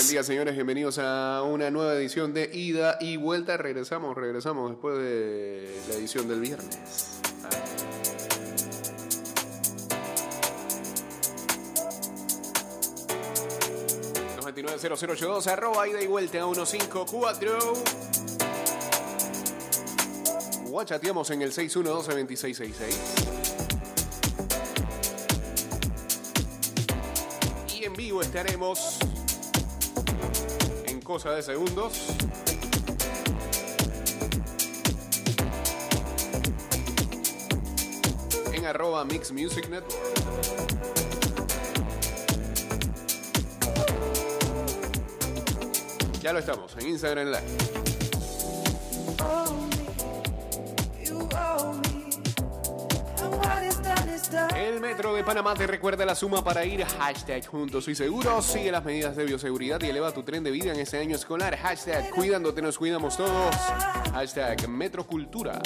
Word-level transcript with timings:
Buen 0.00 0.08
día, 0.08 0.22
señores. 0.22 0.54
Bienvenidos 0.54 0.96
a 0.98 1.42
una 1.42 1.70
nueva 1.70 1.92
edición 1.94 2.32
de 2.32 2.48
Ida 2.54 2.96
y 3.00 3.18
Vuelta. 3.18 3.58
Regresamos, 3.58 4.16
regresamos 4.16 4.70
después 4.70 4.96
de 4.96 5.78
la 5.90 5.94
edición 5.94 6.26
del 6.26 6.40
viernes. 6.40 7.20
990082 14.36 15.46
arroba 15.48 15.86
ida 15.86 16.00
y 16.00 16.06
vuelta 16.06 16.38
a 16.38 16.44
154. 16.44 17.58
Guachateamos 20.64 21.28
en 21.28 21.42
el 21.42 21.52
612-2666. 21.52 22.94
Y 27.76 27.84
en 27.84 27.92
vivo 27.92 28.22
estaremos 28.22 28.98
cosa 31.10 31.32
de 31.32 31.42
segundos. 31.42 32.06
En 38.52 38.64
arroba 38.64 39.04
Mix 39.04 39.32
Music 39.32 39.68
Network. 39.68 39.92
Ya 46.22 46.32
lo 46.32 46.38
estamos 46.38 46.76
en 46.76 46.86
Instagram 46.90 47.26
Live. 47.26 47.99
El 54.56 54.80
Metro 54.80 55.14
de 55.14 55.24
Panamá 55.24 55.54
te 55.54 55.66
recuerda 55.66 56.04
la 56.06 56.14
suma 56.14 56.44
para 56.44 56.64
ir 56.64 56.84
hashtag 56.84 57.46
juntos 57.46 57.88
y 57.88 57.94
seguros. 57.94 58.44
Sigue 58.44 58.70
las 58.70 58.84
medidas 58.84 59.16
de 59.16 59.24
bioseguridad 59.24 59.80
y 59.82 59.86
eleva 59.86 60.12
tu 60.12 60.22
tren 60.22 60.44
de 60.44 60.50
vida 60.50 60.72
en 60.72 60.78
este 60.78 60.98
año 60.98 61.16
escolar. 61.16 61.56
Hashtag 61.56 62.10
cuidándote 62.10 62.62
nos 62.62 62.78
cuidamos 62.78 63.16
todos. 63.16 63.54
Hashtag 64.12 64.68
Metrocultura. 64.68 65.60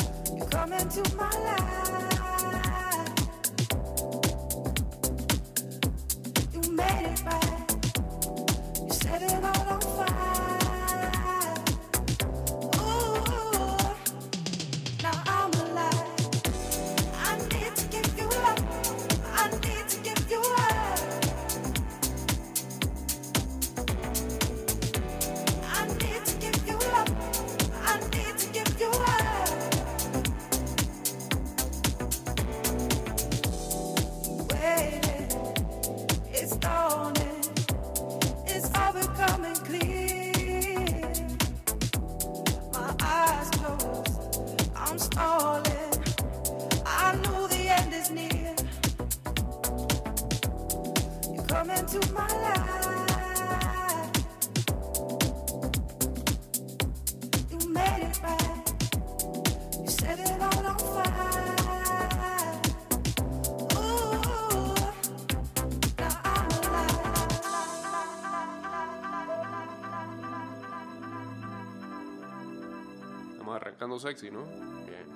Arrancando 73.95 73.99
sexy, 73.99 74.31
¿no? 74.31 74.45
Bien. 74.87 75.07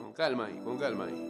Con 0.00 0.12
calma 0.12 0.46
ahí, 0.46 0.58
con 0.64 0.78
calma 0.78 1.04
ahí. 1.06 1.21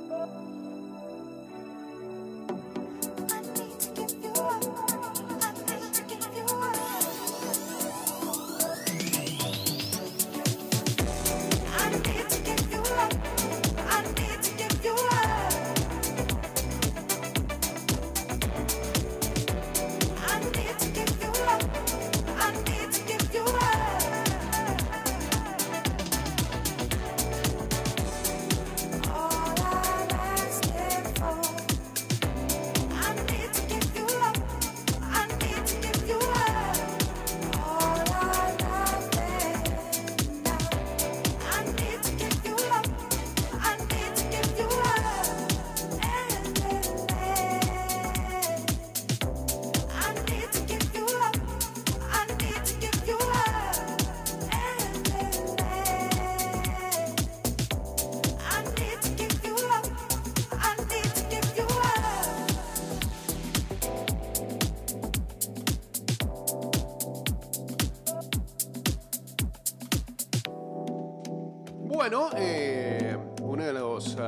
Bueno, 72.13 72.29
eh, 72.37 73.17
uno 73.41 73.65
de 73.65 73.73
los 73.73 74.19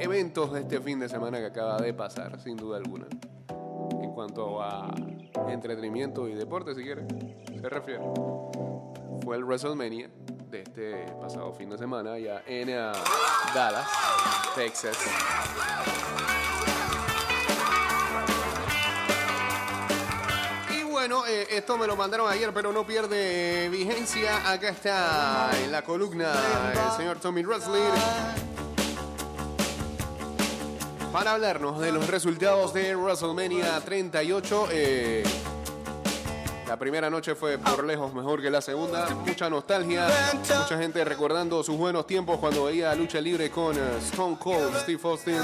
eventos 0.00 0.52
de 0.52 0.62
este 0.62 0.80
fin 0.80 0.98
de 0.98 1.08
semana 1.08 1.38
que 1.38 1.46
acaba 1.46 1.76
de 1.76 1.94
pasar, 1.94 2.40
sin 2.40 2.56
duda 2.56 2.78
alguna, 2.78 3.06
en 4.02 4.10
cuanto 4.10 4.60
a 4.60 4.92
entretenimiento 5.48 6.26
y 6.26 6.34
deporte, 6.34 6.74
si 6.74 6.82
quiere, 6.82 7.06
se 7.60 7.68
refiere, 7.68 8.02
fue 9.22 9.36
el 9.36 9.44
WrestleMania 9.44 10.10
de 10.50 10.62
este 10.62 11.06
pasado 11.20 11.52
fin 11.52 11.70
de 11.70 11.78
semana 11.78 12.14
allá 12.14 12.42
en 12.48 12.70
uh, 12.70 12.92
Dallas, 13.54 13.88
Texas. 14.56 14.98
Eh, 21.28 21.46
esto 21.50 21.76
me 21.76 21.86
lo 21.86 21.96
mandaron 21.96 22.30
ayer, 22.30 22.52
pero 22.52 22.72
no 22.72 22.86
pierde 22.86 23.68
vigencia. 23.68 24.50
Acá 24.50 24.68
está 24.68 25.50
en 25.62 25.72
la 25.72 25.82
columna 25.82 26.32
el 26.72 26.96
señor 26.96 27.18
Tommy 27.18 27.42
Wrestling 27.42 27.80
para 31.12 31.32
hablarnos 31.32 31.80
de 31.80 31.92
los 31.92 32.06
resultados 32.08 32.74
de 32.74 32.94
WrestleMania 32.94 33.80
38. 33.80 34.68
Eh, 34.70 35.24
la 36.68 36.76
primera 36.76 37.08
noche 37.08 37.34
fue 37.34 37.58
por 37.58 37.84
lejos 37.84 38.12
mejor 38.12 38.42
que 38.42 38.50
la 38.50 38.60
segunda. 38.60 39.08
Mucha 39.24 39.48
nostalgia. 39.48 40.08
Mucha 40.34 40.78
gente 40.78 41.04
recordando 41.04 41.62
sus 41.62 41.76
buenos 41.76 42.06
tiempos 42.06 42.38
cuando 42.38 42.64
veía 42.64 42.94
lucha 42.94 43.20
libre 43.20 43.50
con 43.50 43.76
eh, 43.76 43.98
Stone 44.00 44.36
Cold 44.38 44.76
Steve 44.80 45.00
Austin. 45.04 45.38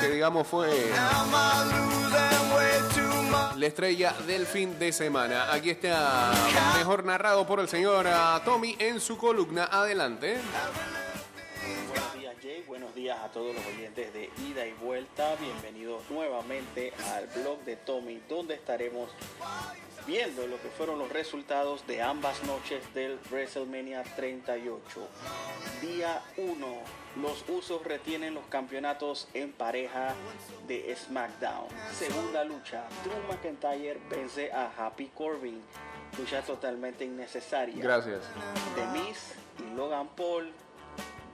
Que 0.00 0.08
digamos 0.10 0.46
fue 0.46 0.68
la 3.56 3.66
estrella 3.66 4.14
del 4.26 4.46
fin 4.46 4.78
de 4.78 4.92
semana. 4.92 5.52
Aquí 5.52 5.70
está 5.70 6.32
mejor 6.76 7.04
narrado 7.04 7.46
por 7.46 7.60
el 7.60 7.68
señor 7.68 8.06
ah, 8.08 8.40
Tommy 8.44 8.76
en 8.78 9.00
su 9.00 9.16
columna. 9.16 9.68
Adelante. 9.70 10.38
Días 13.14 13.24
a 13.24 13.28
todos 13.28 13.54
los 13.54 13.66
oyentes 13.66 14.12
de 14.12 14.30
ida 14.48 14.66
y 14.66 14.72
vuelta. 14.72 15.36
Bienvenidos 15.36 16.02
nuevamente 16.10 16.92
al 17.12 17.26
blog 17.28 17.60
de 17.64 17.76
Tommy, 17.76 18.20
donde 18.28 18.54
estaremos 18.54 19.10
viendo 20.06 20.46
lo 20.46 20.60
que 20.60 20.68
fueron 20.68 20.98
los 20.98 21.10
resultados 21.10 21.86
de 21.86 22.02
ambas 22.02 22.42
noches 22.44 22.82
del 22.94 23.18
WrestleMania 23.30 24.02
38. 24.16 25.08
Día 25.80 26.22
1. 26.36 26.66
Los 27.20 27.44
usos 27.48 27.84
retienen 27.84 28.34
los 28.34 28.46
campeonatos 28.46 29.28
en 29.34 29.52
pareja 29.52 30.14
de 30.66 30.94
SmackDown. 30.96 31.68
Segunda 31.92 32.42
lucha. 32.42 32.84
Drew 33.04 33.22
McIntyre 33.28 34.00
vence 34.10 34.50
a 34.52 34.72
Happy 34.76 35.08
Corbin. 35.14 35.62
Lucha 36.18 36.42
totalmente 36.42 37.04
innecesaria. 37.04 37.82
Gracias. 37.82 38.22
The 38.74 38.86
Miz 38.98 39.34
y 39.58 39.76
Logan 39.76 40.08
Paul 40.16 40.52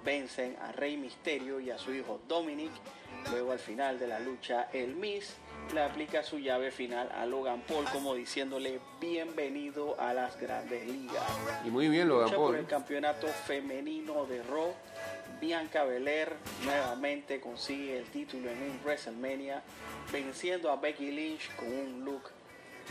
vencen 0.05 0.56
a 0.61 0.73
Rey 0.73 0.97
Misterio 0.97 1.61
y 1.61 1.70
a 1.70 1.79
su 1.79 1.93
hijo 1.93 2.20
Dominic. 2.29 2.70
Luego 3.31 3.52
al 3.52 3.58
final 3.58 3.99
de 3.99 4.06
la 4.06 4.19
lucha, 4.19 4.69
el 4.73 4.94
Miz 4.94 5.35
le 5.75 5.82
aplica 5.82 6.23
su 6.23 6.38
llave 6.38 6.70
final 6.70 7.11
a 7.12 7.26
Logan 7.26 7.61
Paul 7.61 7.85
como 7.93 8.14
diciéndole 8.14 8.81
bienvenido 9.00 10.00
a 10.00 10.14
las 10.14 10.41
grandes 10.41 10.87
ligas. 10.87 11.23
Y 11.64 11.70
muy 11.70 11.88
bien 11.88 12.08
Logan 12.08 12.25
Lucha 12.26 12.37
por 12.37 12.47
Paul. 12.52 12.56
el 12.61 12.67
campeonato 12.67 13.26
femenino 13.29 14.25
de 14.26 14.43
Raw. 14.43 14.73
Bianca 15.41 15.85
Belair 15.85 16.35
nuevamente 16.64 17.41
consigue 17.41 17.99
el 17.99 18.05
título 18.11 18.50
en 18.50 18.62
un 18.62 18.81
WrestleMania, 18.85 19.62
venciendo 20.12 20.70
a 20.70 20.76
Becky 20.76 21.11
Lynch 21.11 21.55
con 21.56 21.69
un 21.73 22.05
look 22.05 22.23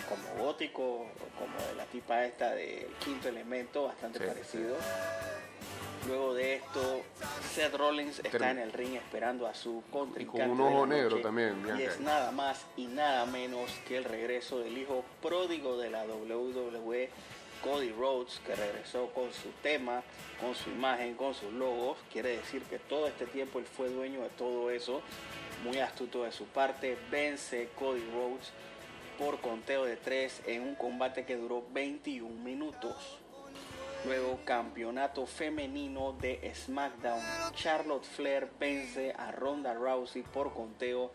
como 0.08 0.44
gótico, 0.46 1.06
como 1.38 1.68
de 1.68 1.76
la 1.76 1.86
tipa 1.86 2.26
esta 2.26 2.52
del 2.56 2.88
quinto 3.04 3.28
elemento, 3.30 3.84
bastante 3.86 4.20
Sí, 4.20 4.26
parecido. 4.26 4.76
Luego 6.08 6.34
de 6.34 6.56
esto, 6.56 7.02
Seth 7.54 7.76
Rollins 7.76 8.20
está 8.20 8.52
en 8.52 8.60
el 8.60 8.72
ring 8.72 8.96
esperando 8.96 9.48
a 9.48 9.54
su 9.54 9.84
contrincante. 9.92 10.44
Y 10.44 10.48
con 10.48 10.52
un 10.52 10.58
de 10.58 10.64
la 10.64 10.70
ojo 10.70 10.86
negro 10.88 11.10
noche, 11.12 11.24
también, 11.24 11.66
Y 11.78 11.82
es 11.84 12.00
nada 12.00 12.32
más 12.32 12.66
y 12.78 12.88
nada 12.88 13.26
menos 13.26 13.72
que 13.88 13.98
el 13.98 14.06
regreso 14.06 14.60
del 14.60 14.78
hijo 14.78 15.04
pródigo 15.22 15.78
de 15.78 15.90
la 15.90 16.06
WWE, 16.06 17.10
Cody 17.64 17.92
Rhodes, 17.92 18.40
que 18.46 18.56
regresó 18.56 19.08
con 19.14 19.32
su 19.34 19.50
tema, 19.62 20.02
con 20.40 20.56
su 20.56 20.70
imagen, 20.70 21.16
con 21.16 21.34
sus 21.34 21.52
logos. 21.54 21.98
Quiere 22.12 22.38
decir 22.38 22.64
que 22.64 22.80
todo 22.80 23.08
este 23.08 23.26
tiempo 23.26 23.60
él 23.60 23.66
fue 23.66 23.90
dueño 23.90 24.22
de 24.22 24.30
todo 24.30 24.72
eso. 24.72 25.02
Muy 25.64 25.80
astuto 25.80 26.24
de 26.24 26.32
su 26.32 26.46
parte. 26.46 26.98
Vence 27.12 27.70
Cody 27.78 28.04
Rhodes 28.14 28.52
por 29.20 29.42
conteo 29.42 29.84
de 29.84 29.98
3 29.98 30.44
en 30.48 30.62
un 30.62 30.76
combate 30.76 31.26
que 31.26 31.36
duró 31.36 31.64
21 31.74 32.42
minutos. 32.42 33.20
Luego, 34.06 34.40
campeonato 34.46 35.26
femenino 35.26 36.14
de 36.14 36.52
SmackDown. 36.56 37.22
Charlotte 37.54 38.06
Flair 38.06 38.50
vence 38.60 39.14
a 39.18 39.32
Ronda 39.32 39.74
Rousey 39.74 40.24
por 40.24 40.54
conteo 40.54 41.12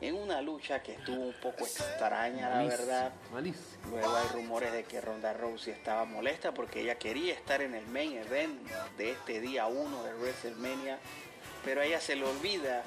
en 0.00 0.14
una 0.16 0.40
lucha 0.42 0.82
que 0.82 0.94
estuvo 0.94 1.20
un 1.22 1.34
poco 1.34 1.64
extraña, 1.64 2.48
la 2.48 2.56
Malísimo, 2.56 2.78
verdad. 2.78 3.12
Malísimo. 3.32 3.90
Luego 3.90 4.16
hay 4.16 4.28
rumores 4.28 4.72
de 4.72 4.84
que 4.84 5.00
Ronda 5.00 5.32
Rousey 5.32 5.72
estaba 5.72 6.04
molesta 6.04 6.52
porque 6.52 6.80
ella 6.80 6.96
quería 6.96 7.34
estar 7.34 7.62
en 7.62 7.74
el 7.74 7.86
main 7.86 8.16
event 8.16 8.68
de 8.96 9.12
este 9.12 9.40
día 9.40 9.66
1 9.66 10.02
de 10.04 10.14
WrestleMania, 10.14 10.98
pero 11.64 11.82
a 11.82 11.84
ella 11.84 12.00
se 12.00 12.16
le 12.16 12.24
olvida 12.24 12.82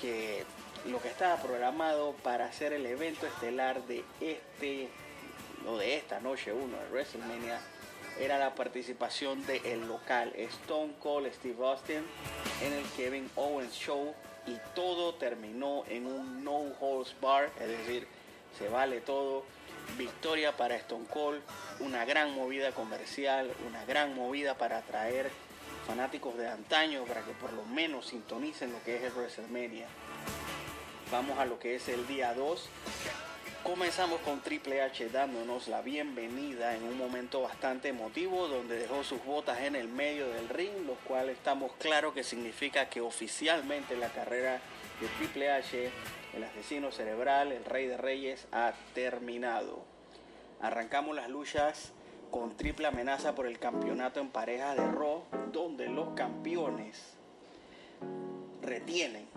que 0.00 0.44
lo 0.86 1.00
que 1.00 1.08
estaba 1.08 1.36
programado 1.36 2.12
para 2.22 2.46
hacer 2.46 2.72
el 2.72 2.86
evento 2.86 3.26
estelar 3.26 3.82
de 3.86 4.04
este 4.20 4.88
o 5.66 5.76
de 5.76 5.96
esta 5.96 6.18
noche 6.18 6.52
1 6.52 6.76
de 6.76 6.88
WrestleMania 6.90 7.60
era 8.20 8.38
la 8.38 8.54
participación 8.54 9.44
del 9.46 9.64
el 9.64 9.88
local 9.88 10.32
Stone 10.36 10.94
Cold 11.00 11.32
Steve 11.32 11.66
Austin 11.66 12.04
en 12.62 12.72
el 12.72 12.84
Kevin 12.96 13.30
Owens 13.36 13.74
Show 13.74 14.14
y 14.46 14.56
todo 14.74 15.14
terminó 15.14 15.84
en 15.88 16.06
un 16.06 16.44
no 16.44 16.72
holds 16.80 17.14
bar, 17.20 17.50
es 17.60 17.68
decir, 17.68 18.06
se 18.58 18.68
vale 18.68 19.00
todo. 19.00 19.44
Victoria 19.98 20.56
para 20.56 20.76
Stone 20.76 21.06
Cold, 21.06 21.40
una 21.80 22.04
gran 22.04 22.34
movida 22.34 22.70
comercial, 22.72 23.52
una 23.68 23.84
gran 23.84 24.14
movida 24.14 24.56
para 24.56 24.78
atraer 24.78 25.30
fanáticos 25.86 26.36
de 26.38 26.48
antaño 26.48 27.04
para 27.04 27.22
que 27.22 27.32
por 27.32 27.52
lo 27.52 27.64
menos 27.64 28.06
sintonicen 28.06 28.72
lo 28.72 28.82
que 28.84 28.96
es 28.96 29.02
el 29.02 29.12
WrestleMania. 29.12 29.86
Vamos 31.10 31.38
a 31.38 31.44
lo 31.44 31.58
que 31.58 31.74
es 31.74 31.88
el 31.88 32.06
día 32.06 32.32
2. 32.32 32.68
Comenzamos 33.64 34.20
con 34.22 34.40
Triple 34.40 34.82
H 34.82 35.08
dándonos 35.10 35.68
la 35.68 35.82
bienvenida 35.82 36.74
en 36.74 36.82
un 36.82 36.98
momento 36.98 37.42
bastante 37.42 37.90
emotivo 37.90 38.48
donde 38.48 38.76
dejó 38.76 39.04
sus 39.04 39.24
botas 39.24 39.60
en 39.60 39.76
el 39.76 39.86
medio 39.86 40.28
del 40.28 40.48
ring, 40.48 40.84
lo 40.84 40.96
cual 40.96 41.28
estamos 41.28 41.70
claros 41.78 42.12
que 42.12 42.24
significa 42.24 42.88
que 42.88 43.00
oficialmente 43.00 43.96
la 43.96 44.08
carrera 44.08 44.60
de 45.00 45.06
Triple 45.16 45.52
H, 45.52 45.90
el 46.34 46.42
asesino 46.42 46.90
cerebral, 46.90 47.52
el 47.52 47.64
rey 47.64 47.86
de 47.86 47.96
reyes, 47.96 48.48
ha 48.50 48.72
terminado. 48.94 49.84
Arrancamos 50.60 51.14
las 51.14 51.28
luchas 51.28 51.92
con 52.32 52.56
triple 52.56 52.88
amenaza 52.88 53.36
por 53.36 53.46
el 53.46 53.60
campeonato 53.60 54.18
en 54.18 54.30
pareja 54.30 54.74
de 54.74 54.90
Raw, 54.90 55.22
donde 55.52 55.88
los 55.88 56.14
campeones 56.14 57.14
retienen 58.60 59.28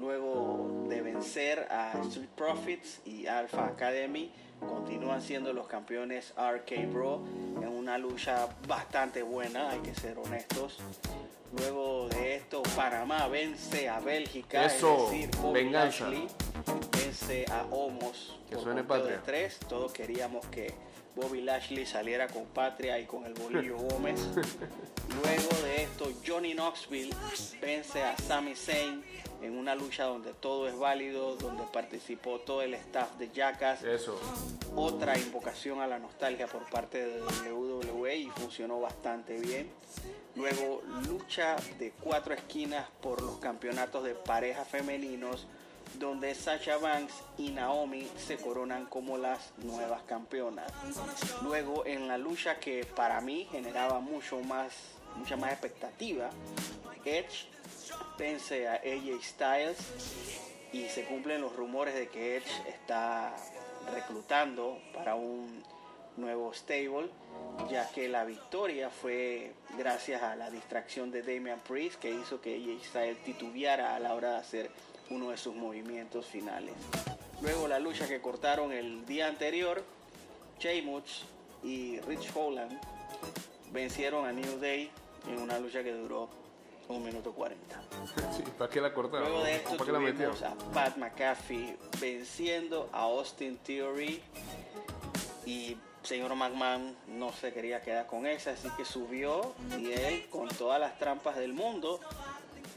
luego 0.00 0.86
de 0.88 1.02
vencer 1.02 1.68
a 1.70 1.92
Street 2.04 2.30
Profits 2.34 3.00
y 3.04 3.26
Alpha 3.26 3.66
Academy 3.66 4.32
continúan 4.58 5.20
siendo 5.20 5.52
los 5.52 5.66
campeones 5.66 6.32
RK 6.36 6.90
Bro 6.90 7.22
en 7.62 7.68
una 7.68 7.98
lucha 7.98 8.48
bastante 8.66 9.22
buena 9.22 9.70
hay 9.70 9.80
que 9.80 9.94
ser 9.94 10.18
honestos 10.18 10.78
luego 11.58 12.08
de 12.08 12.36
esto 12.36 12.62
Panamá 12.74 13.28
vence 13.28 13.88
a 13.88 14.00
Bélgica 14.00 14.64
Eso, 14.64 15.04
es 15.06 15.10
decir 15.10 15.30
Bobby 15.42 15.64
venganza. 15.64 16.08
Vence 16.92 17.44
a 17.50 17.64
Homos 17.70 18.38
Que 18.48 18.54
por 18.54 18.64
suene 18.64 18.84
conteo 18.84 19.06
de 19.06 19.14
patria. 19.16 19.22
tres 19.24 19.58
todos 19.68 19.92
queríamos 19.92 20.46
que 20.46 20.72
Bobby 21.16 21.40
Lashley 21.40 21.86
saliera 21.86 22.28
con 22.28 22.46
Patria 22.46 22.98
y 22.98 23.06
con 23.06 23.24
el 23.26 23.34
bolillo 23.34 23.76
Gómez 23.76 24.20
Luego 25.22 25.48
de 25.64 25.82
esto, 25.82 26.12
Johnny 26.26 26.54
Knoxville 26.54 27.14
vence 27.60 28.02
a 28.02 28.16
Sami 28.16 28.54
Zayn 28.54 29.02
en 29.42 29.58
una 29.58 29.74
lucha 29.74 30.04
donde 30.04 30.32
todo 30.34 30.68
es 30.68 30.78
válido, 30.78 31.36
donde 31.36 31.64
participó 31.72 32.38
todo 32.40 32.62
el 32.62 32.74
staff 32.74 33.16
de 33.16 33.30
Jackass. 33.30 33.82
Eso. 33.82 34.20
Otra 34.76 35.18
invocación 35.18 35.80
a 35.80 35.86
la 35.86 35.98
nostalgia 35.98 36.46
por 36.46 36.68
parte 36.70 37.04
de 37.04 37.52
WWE 37.52 38.16
y 38.16 38.26
funcionó 38.28 38.80
bastante 38.80 39.38
bien. 39.38 39.70
Luego, 40.36 40.82
lucha 41.08 41.56
de 41.78 41.92
cuatro 42.00 42.34
esquinas 42.34 42.86
por 43.02 43.20
los 43.20 43.38
campeonatos 43.38 44.04
de 44.04 44.14
parejas 44.14 44.68
femeninos, 44.68 45.46
donde 45.98 46.34
Sasha 46.34 46.78
Banks 46.78 47.14
y 47.38 47.50
Naomi 47.50 48.08
se 48.16 48.36
coronan 48.36 48.86
como 48.86 49.18
las 49.18 49.52
nuevas 49.58 50.02
campeonas. 50.02 50.72
Luego, 51.42 51.84
en 51.86 52.08
la 52.08 52.18
lucha 52.18 52.58
que 52.58 52.84
para 52.84 53.20
mí 53.20 53.46
generaba 53.50 54.00
mucho 54.00 54.40
más, 54.40 54.72
mucha 55.16 55.36
más 55.36 55.52
expectativa, 55.52 56.30
Edge 57.04 57.46
vence 58.18 58.68
a 58.68 58.74
AJ 58.74 59.22
Styles 59.22 59.78
y 60.72 60.88
se 60.88 61.04
cumplen 61.04 61.40
los 61.40 61.54
rumores 61.56 61.94
de 61.94 62.08
que 62.08 62.36
Edge 62.36 62.68
está 62.68 63.34
reclutando 63.92 64.78
para 64.94 65.14
un 65.14 65.62
nuevo 66.16 66.52
stable, 66.52 67.08
ya 67.70 67.88
que 67.90 68.08
la 68.08 68.24
victoria 68.24 68.90
fue 68.90 69.52
gracias 69.78 70.22
a 70.22 70.36
la 70.36 70.50
distracción 70.50 71.10
de 71.10 71.22
Damian 71.22 71.60
Priest 71.60 71.98
que 71.98 72.10
hizo 72.10 72.40
que 72.40 72.56
AJ 72.56 72.84
Styles 72.84 73.24
titubeara 73.24 73.94
a 73.96 74.00
la 74.00 74.14
hora 74.14 74.32
de 74.32 74.36
hacer 74.36 74.70
uno 75.10 75.30
de 75.30 75.36
sus 75.36 75.54
movimientos 75.54 76.26
finales. 76.26 76.74
Luego 77.42 77.68
la 77.68 77.78
lucha 77.78 78.08
que 78.08 78.20
cortaron 78.20 78.72
el 78.72 79.04
día 79.06 79.26
anterior, 79.26 79.82
Sheamus 80.58 81.24
y 81.62 82.00
Rich 82.00 82.30
Holland 82.34 82.78
vencieron 83.72 84.26
a 84.26 84.32
New 84.32 84.58
Day 84.58 84.90
en 85.28 85.40
una 85.40 85.58
lucha 85.58 85.82
que 85.82 85.92
duró 85.92 86.28
un 86.88 87.04
minuto 87.04 87.32
40. 87.32 87.82
Sí, 88.36 88.42
¿Para 88.56 88.70
qué 88.70 88.80
la 88.80 88.92
cortaron? 88.92 89.28
Luego 89.28 89.44
de 89.44 89.56
esto 89.56 89.76
¿Para 89.76 89.84
qué 89.84 89.92
la 89.92 90.12
tuvimos 90.12 90.42
a 90.42 90.54
Pat 90.72 90.96
McAfee 90.96 91.76
venciendo 92.00 92.88
a 92.92 93.02
Austin 93.02 93.58
Theory 93.58 94.22
y 95.46 95.76
señor 96.02 96.34
McMahon 96.34 96.96
no 97.08 97.32
se 97.32 97.52
quería 97.52 97.82
quedar 97.82 98.06
con 98.06 98.26
esa, 98.26 98.52
así 98.52 98.68
que 98.76 98.84
subió 98.84 99.54
y 99.78 99.92
él 99.92 100.26
con 100.30 100.48
todas 100.48 100.80
las 100.80 100.98
trampas 100.98 101.36
del 101.36 101.52
mundo 101.52 102.00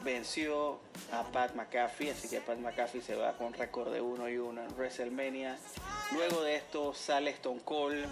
venció 0.04 0.80
a 1.12 1.24
Pat 1.24 1.56
McAfee, 1.56 2.12
así 2.12 2.28
que 2.28 2.42
Pat 2.42 2.58
McAfee 2.58 3.02
se 3.02 3.16
va 3.16 3.34
con 3.34 3.54
récord 3.54 3.92
de 3.92 4.02
1 4.02 4.30
y 4.30 4.38
1 4.38 4.62
en 4.62 4.76
WrestleMania. 4.76 5.58
Luego 6.14 6.42
de 6.44 6.56
esto 6.56 6.94
sale 6.94 7.32
Stone 7.32 7.62
Cold, 7.64 8.06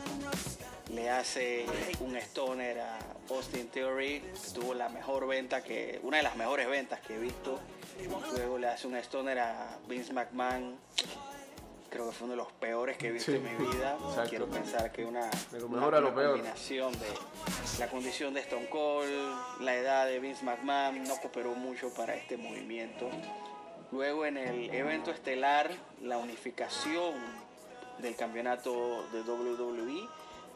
le 0.94 1.10
hace 1.10 1.66
un 2.00 2.16
stoner 2.18 2.80
a 2.80 3.00
Austin 3.30 3.68
Theory, 3.68 4.24
tuvo 4.54 4.74
la 4.74 4.90
mejor 4.90 5.28
venta 5.28 5.64
que, 5.64 6.00
una 6.04 6.18
de 6.18 6.24
las 6.24 6.36
mejores 6.36 6.68
ventas 6.68 7.00
que 7.02 7.16
he 7.16 7.20
visto. 7.20 7.60
Luego 8.34 8.58
le 8.58 8.68
hace 8.68 8.88
un 8.88 8.96
stoner 8.96 9.40
a 9.40 9.78
Vince 9.88 10.12
McMahon 10.14 10.76
creo 11.92 12.08
que 12.08 12.12
fue 12.14 12.26
uno 12.26 12.32
de 12.34 12.38
los 12.38 12.52
peores 12.54 12.98
que 12.98 13.10
he 13.10 13.12
visto 13.12 13.32
Sí, 13.32 13.38
en 13.38 13.44
mi 13.44 13.66
vida. 13.68 13.98
exacto. 14.08 14.30
Quiero 14.30 14.48
pensar 14.48 14.92
que 14.92 15.06
una, 15.06 15.30
De 15.52 15.64
una- 15.64 16.00
lo 16.00 16.16
peor. 16.16 16.32
combinación 16.32 16.92
de 16.94 17.08
la 17.80 17.88
condición 17.90 18.34
de 18.34 18.40
Stone 18.40 18.70
Cold, 18.70 19.10
la 19.62 19.76
edad 19.76 20.06
de 20.08 20.20
Vince 20.20 20.44
McMahon 20.44 21.04
no 21.04 21.18
cooperó 21.18 21.54
mucho 21.54 21.94
para 21.94 22.16
este 22.16 22.38
movimiento. 22.38 23.10
Luego 23.92 24.26
en 24.26 24.38
el 24.38 24.74
evento 24.74 25.12
estelar, 25.12 25.70
la 26.02 26.18
unificación 26.18 27.14
del 28.00 28.16
campeonato 28.16 29.06
de 29.12 29.22
WWE 29.22 30.08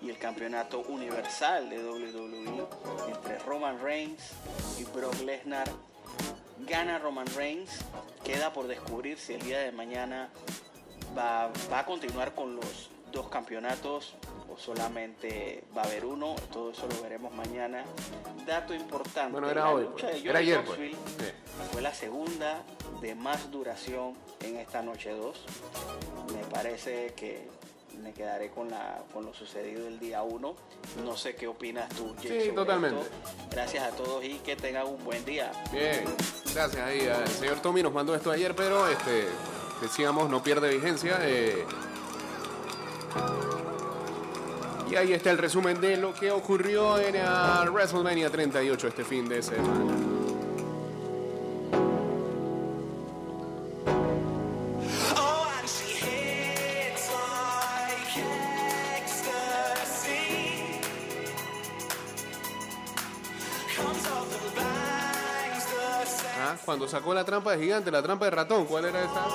y 0.02 0.10
el 0.10 0.18
campeonato 0.18 0.80
universal 0.88 1.70
de 1.70 1.84
WWE 1.86 2.66
entre 3.14 3.40
Roman 3.40 3.80
Reigns 3.82 4.32
y 4.80 4.86
Brock 4.86 5.20
Lesnar. 5.22 5.70
Gana 6.60 6.98
Roman 7.00 7.28
Reigns, 7.36 7.80
queda 8.24 8.54
por 8.54 8.68
descubrir 8.68 9.20
si 9.20 9.34
el 9.34 9.42
día 9.42 9.60
de 9.60 9.74
mañana 9.74 10.30
va, 11.18 11.50
va 11.72 11.80
a 11.80 11.86
continuar 11.86 12.34
con 12.36 12.56
los 12.56 12.90
dos 13.12 13.30
campeonatos 13.30 14.16
o 14.54 14.58
solamente 14.58 15.64
va 15.76 15.82
a 15.84 15.86
haber 15.86 16.06
uno, 16.06 16.36
todo 16.52 16.72
eso 16.72 16.88
lo 16.88 17.02
veremos 17.02 17.34
mañana. 17.34 17.84
Dato 18.46 18.74
importante, 18.74 19.32
Bueno, 19.32 19.50
era 19.50 19.62
la 19.66 19.72
hoy, 19.72 19.84
lucha 19.86 20.08
pues. 20.10 20.24
de 20.24 20.30
Era 20.30 20.40
Johnny 20.40 20.52
ayer, 20.52 20.66
pues. 20.66 20.80
Sí. 20.80 20.96
fue 21.72 21.82
la 21.82 21.94
segunda 21.94 22.64
de 23.02 23.16
más 23.16 23.50
duración 23.52 24.14
en 24.42 24.58
esta 24.58 24.82
noche 24.82 25.12
2. 25.12 25.38
Me 26.36 26.44
parece 26.46 27.14
que 27.16 27.48
me 28.02 28.12
quedaré 28.14 28.50
con, 28.50 28.70
la, 28.70 29.02
con 29.14 29.26
lo 29.26 29.34
sucedido 29.34 29.88
el 29.88 29.98
día 30.00 30.22
1. 30.22 30.56
No 31.06 31.16
sé 31.18 31.36
qué 31.36 31.48
opinas 31.48 31.88
tú, 31.90 32.14
Jake, 32.22 32.42
Sí, 32.42 32.52
totalmente. 32.54 33.00
esto. 33.02 33.14
Gracias 33.52 33.84
a 33.84 33.92
todos 33.96 34.24
y 34.24 34.36
que 34.40 34.56
tengan 34.58 34.88
un 34.88 35.04
buen 35.04 35.24
día. 35.26 35.52
Bien, 35.72 36.04
gracias 36.54 36.86
ahí. 36.86 37.00
El 37.00 37.28
señor 37.30 37.62
Tommy 37.62 37.82
nos 37.82 37.94
mandó 37.94 38.14
esto 38.14 38.30
ayer, 38.32 38.54
pero 38.56 38.88
este, 38.90 39.28
decíamos, 39.82 40.30
no 40.30 40.42
pierde 40.44 40.70
vigencia. 40.74 41.18
eh. 41.22 41.66
Y 44.90 44.96
ahí 44.96 45.14
está 45.14 45.32
el 45.32 45.38
resumen 45.38 45.82
de 45.82 45.98
lo 45.98 46.14
que 46.14 46.32
ocurrió 46.32 47.00
en 47.00 47.16
ah, 47.18 47.66
WrestleMania 47.72 48.30
38 48.30 48.88
este 48.88 49.04
fin 49.04 49.28
de 49.28 49.42
semana. 49.42 50.15
Sacó 66.88 67.14
la 67.14 67.26
trampa 67.26 67.56
de 67.56 67.64
gigante, 67.64 67.92
la 67.92 68.02
trampa 68.02 68.26
de 68.26 68.32
ratón, 68.32 68.66
¿cuál 68.66 68.86
era 68.86 69.04
esa? 69.04 69.26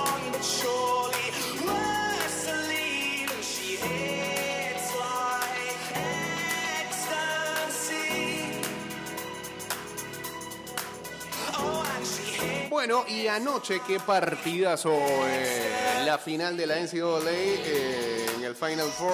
Bueno, 12.69 13.03
y 13.07 13.27
anoche 13.27 13.81
qué 13.85 13.99
partidazo 13.99 14.91
eh, 15.27 16.03
la 16.03 16.17
final 16.17 16.57
de 16.57 16.65
la 16.65 16.79
NCAA 16.79 17.29
eh, 17.29 18.25
en 18.37 18.43
el 18.43 18.55
Final 18.55 18.87
Four. 18.89 19.13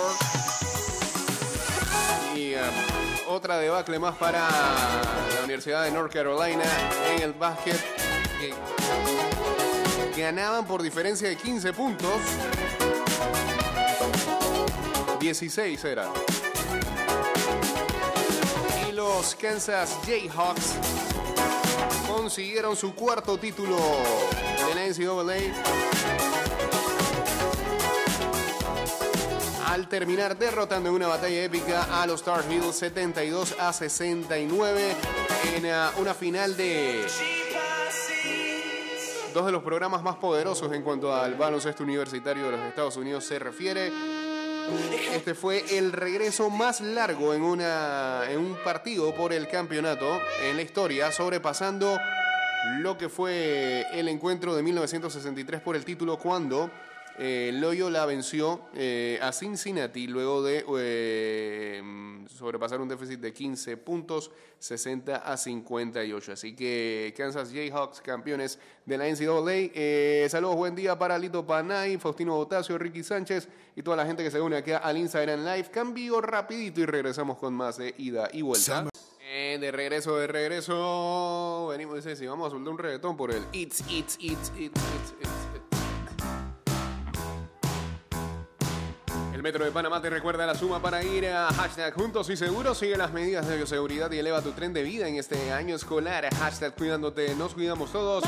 Y 2.33 2.53
eh, 2.53 2.59
otra 3.27 3.57
debacle 3.57 3.99
más 3.99 4.15
para 4.15 4.47
la 4.47 5.43
Universidad 5.43 5.83
de 5.83 5.91
North 5.91 6.13
Carolina 6.13 6.63
en 7.13 7.23
el 7.23 7.33
básquet. 7.33 8.16
Ganaban 10.17 10.65
por 10.65 10.81
diferencia 10.81 11.29
de 11.29 11.35
15 11.35 11.73
puntos. 11.73 12.19
16 15.19 15.85
era. 15.85 16.11
Y 18.87 18.91
los 18.91 19.35
Kansas 19.35 19.97
Jayhawks 20.05 20.73
consiguieron 22.07 22.75
su 22.75 22.93
cuarto 22.93 23.37
título 23.37 23.77
de 24.67 24.75
la 24.75 24.87
NCAA 24.87 25.37
al 29.67 29.87
terminar 29.87 30.37
derrotando 30.37 30.89
en 30.89 30.95
una 30.95 31.07
batalla 31.07 31.43
épica 31.43 32.01
a 32.01 32.07
los 32.07 32.23
Tar 32.23 32.43
Heels 32.49 32.75
72 32.75 33.55
a 33.59 33.71
69 33.71 34.95
en 35.55 35.65
ah, 35.67 35.91
una 35.97 36.13
final 36.13 36.57
de 36.57 37.05
dos 39.37 39.45
de 39.45 39.51
los 39.51 39.61
programas 39.61 40.01
más 40.01 40.15
poderosos 40.15 40.73
en 40.73 40.81
cuanto 40.81 41.13
al 41.13 41.35
baloncesto 41.35 41.83
universitario 41.83 42.45
de 42.45 42.57
los 42.57 42.59
Estados 42.61 42.97
Unidos 42.97 43.23
se 43.23 43.37
refiere. 43.37 43.91
Este 45.13 45.35
fue 45.35 45.63
el 45.77 45.91
regreso 45.91 46.49
más 46.49 46.81
largo 46.81 47.35
en, 47.35 47.43
una, 47.43 48.23
en 48.27 48.39
un 48.39 48.55
partido 48.63 49.13
por 49.13 49.33
el 49.33 49.47
campeonato 49.47 50.19
en 50.41 50.55
la 50.55 50.63
historia, 50.63 51.11
sobrepasando 51.11 51.99
lo 52.79 52.97
que 52.97 53.09
fue 53.09 53.85
el 53.93 54.07
encuentro 54.07 54.55
de 54.55 54.63
1963 54.63 55.61
por 55.61 55.75
el 55.75 55.85
título 55.85 56.17
cuando 56.17 56.71
eh, 57.17 57.51
Loyola 57.53 58.05
venció 58.05 58.61
eh, 58.73 59.19
a 59.21 59.31
Cincinnati 59.31 60.07
luego 60.07 60.43
de 60.43 60.63
eh, 60.79 61.81
sobrepasar 62.27 62.79
un 62.79 62.87
déficit 62.87 63.19
de 63.19 63.33
15 63.33 63.77
puntos, 63.77 64.31
60 64.59 65.17
a 65.17 65.37
58. 65.37 66.31
Así 66.31 66.55
que 66.55 67.13
Kansas 67.17 67.51
Jayhawks, 67.51 68.01
campeones 68.01 68.59
de 68.85 68.97
la 68.97 69.07
NCAA. 69.07 69.71
Eh, 69.73 70.27
saludos, 70.29 70.55
buen 70.55 70.75
día 70.75 70.97
para 70.97 71.17
Lito 71.17 71.45
Panay, 71.45 71.97
Faustino 71.97 72.35
Botasio, 72.35 72.77
Ricky 72.77 73.03
Sánchez 73.03 73.47
y 73.75 73.81
toda 73.81 73.97
la 73.97 74.05
gente 74.05 74.23
que 74.23 74.31
se 74.31 74.39
une 74.39 74.57
aquí 74.57 74.71
al 74.71 74.97
Instagram 74.97 75.43
Live. 75.43 75.69
Cambio 75.71 76.21
rapidito 76.21 76.81
y 76.81 76.85
regresamos 76.85 77.37
con 77.37 77.53
más 77.53 77.77
de 77.77 77.93
ida 77.97 78.29
y 78.31 78.41
vuelta. 78.41 78.87
Eh, 79.29 79.57
de 79.59 79.71
regreso, 79.71 80.15
de 80.17 80.27
regreso. 80.27 81.67
Venimos, 81.69 81.95
dice, 81.95 82.15
si 82.15 82.25
vamos 82.25 82.47
a 82.47 82.51
soltar 82.51 82.71
un 82.71 82.77
reggaetón 82.77 83.17
por 83.17 83.31
el 83.31 83.43
It's, 83.51 83.81
It's, 83.89 84.17
It's, 84.19 84.51
It's, 84.55 84.59
It's, 84.59 85.13
It's. 85.21 85.55
it's. 85.55 85.66
El 89.37 89.43
Metro 89.43 89.63
de 89.63 89.69
Panamá 89.69 90.01
te 90.01 90.09
recuerda 90.09 90.47
la 90.47 90.55
suma 90.55 90.81
para 90.81 91.03
ir 91.03 91.27
a 91.27 91.53
hashtag 91.53 91.93
Juntos 91.93 92.27
y 92.31 92.35
Seguros. 92.35 92.79
Sigue 92.79 92.97
las 92.97 93.13
medidas 93.13 93.47
de 93.47 93.55
bioseguridad 93.55 94.11
y 94.11 94.17
eleva 94.17 94.41
tu 94.41 94.51
tren 94.53 94.73
de 94.73 94.81
vida 94.81 95.07
en 95.07 95.13
este 95.13 95.51
año 95.51 95.75
escolar. 95.75 96.27
Hashtag 96.33 96.73
Cuidándote, 96.73 97.35
nos 97.35 97.53
cuidamos 97.53 97.91
todos. 97.91 98.23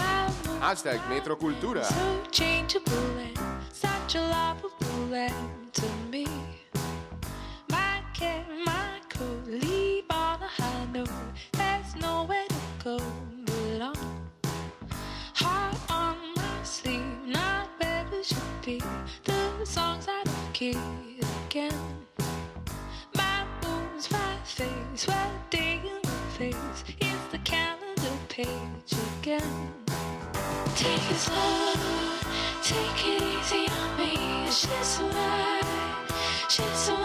Hashtag 0.61 0.99
Metrocultura. 1.09 1.81
The 19.59 19.65
songs 19.65 20.07
I 20.07 20.18
don't 20.59 21.23
again. 21.45 21.71
My 23.15 23.45
moves, 23.63 24.11
my 24.11 24.35
face, 24.43 25.07
what 25.07 25.49
day 25.49 25.79
in 25.81 26.01
the 26.01 26.17
face 26.37 26.83
is 26.99 27.21
the 27.31 27.37
calendar 27.39 28.17
page 28.27 28.93
again. 29.21 29.71
Take 30.75 31.11
it 31.11 31.15
slow, 31.15 31.73
take 32.61 33.07
it 33.07 33.21
easy 33.23 33.71
on 33.71 33.97
me. 33.97 34.51
She's 34.51 34.99
light, 34.99 35.63
she's 36.49 36.77
so 36.77 36.98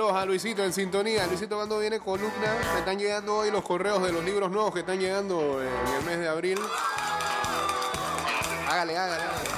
Saludos 0.00 0.16
a 0.16 0.24
Luisito 0.24 0.64
en 0.64 0.72
sintonía. 0.72 1.26
Luisito, 1.26 1.56
cuando 1.56 1.78
viene 1.78 2.00
columna? 2.00 2.56
Me 2.72 2.78
están 2.78 2.98
llegando 2.98 3.36
hoy 3.36 3.50
los 3.50 3.62
correos 3.62 4.02
de 4.02 4.10
los 4.10 4.24
libros 4.24 4.50
nuevos 4.50 4.72
que 4.72 4.80
están 4.80 4.98
llegando 4.98 5.60
en 5.60 5.94
el 5.94 6.04
mes 6.06 6.18
de 6.20 6.26
abril. 6.26 6.58
Hágale, 8.66 8.96
hágale, 8.96 9.22
hágale. 9.22 9.50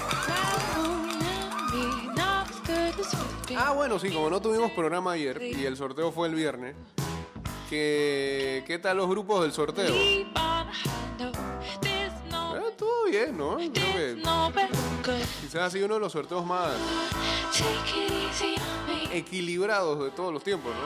Ah, 3.56 3.70
bueno, 3.70 4.00
sí, 4.00 4.10
como 4.10 4.30
no 4.30 4.42
tuvimos 4.42 4.72
programa 4.72 5.12
ayer 5.12 5.40
y 5.40 5.64
el 5.64 5.76
sorteo 5.76 6.10
fue 6.10 6.26
el 6.26 6.34
viernes, 6.34 6.74
¿qué, 7.70 8.64
qué 8.66 8.80
tal 8.80 8.96
los 8.96 9.08
grupos 9.08 9.42
del 9.42 9.52
sorteo? 9.52 9.94
Bien, 13.12 13.36
¿no? 13.36 13.58
Quizás 15.42 15.74
ha 15.74 15.78
uno 15.84 15.94
de 15.94 16.00
los 16.00 16.12
sorteos 16.12 16.46
más 16.46 16.72
equilibrados 19.12 20.02
de 20.02 20.10
todos 20.12 20.32
los 20.32 20.42
tiempos, 20.42 20.72
¿no? 20.74 20.80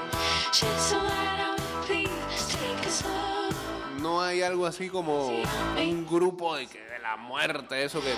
No 4.03 4.21
hay 4.21 4.43
algo 4.43 4.67
así 4.67 4.89
como 4.89 5.29
un 5.29 6.07
grupo 6.11 6.57
de, 6.57 6.67
que, 6.67 6.81
de 6.81 6.99
la 6.99 7.17
muerte, 7.17 7.85
eso 7.85 8.01
que... 8.01 8.13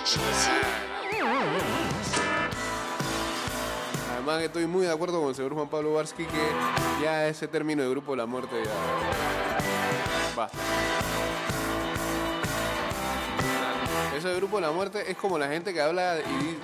Además 4.13 4.41
estoy 4.41 4.65
muy 4.65 4.87
de 4.87 4.91
acuerdo 4.91 5.19
con 5.19 5.29
el 5.29 5.35
señor 5.35 5.53
Juan 5.53 5.69
Pablo 5.69 5.93
Barsky 5.93 6.25
que 6.25 6.51
ya 7.03 7.27
ese 7.27 7.47
término 7.47 7.83
de 7.83 7.89
grupo 7.91 8.13
de 8.13 8.17
la 8.17 8.25
muerte 8.25 8.55
ya 8.65 8.71
basta. 10.35 10.57
Eso 14.19 14.27
de 14.27 14.35
grupo 14.35 14.57
de 14.57 14.63
la 14.63 14.71
muerte 14.71 15.09
es 15.09 15.15
como 15.15 15.37
la 15.39 15.47
gente 15.47 15.73
que 15.73 15.79
habla 15.79 16.17
y 16.19 16.43
di- 16.43 16.57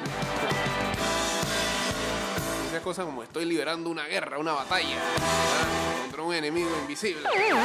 dice 2.65 2.81
cosas 2.83 3.05
como 3.05 3.23
estoy 3.23 3.45
liberando 3.45 3.89
una 3.89 4.03
guerra, 4.03 4.37
una 4.39 4.51
batalla 4.51 4.89
¿verdad? 4.89 6.01
contra 6.01 6.21
un 6.23 6.33
enemigo 6.33 6.69
invisible. 6.81 7.21
No, 7.23 7.29
no, 7.55 7.61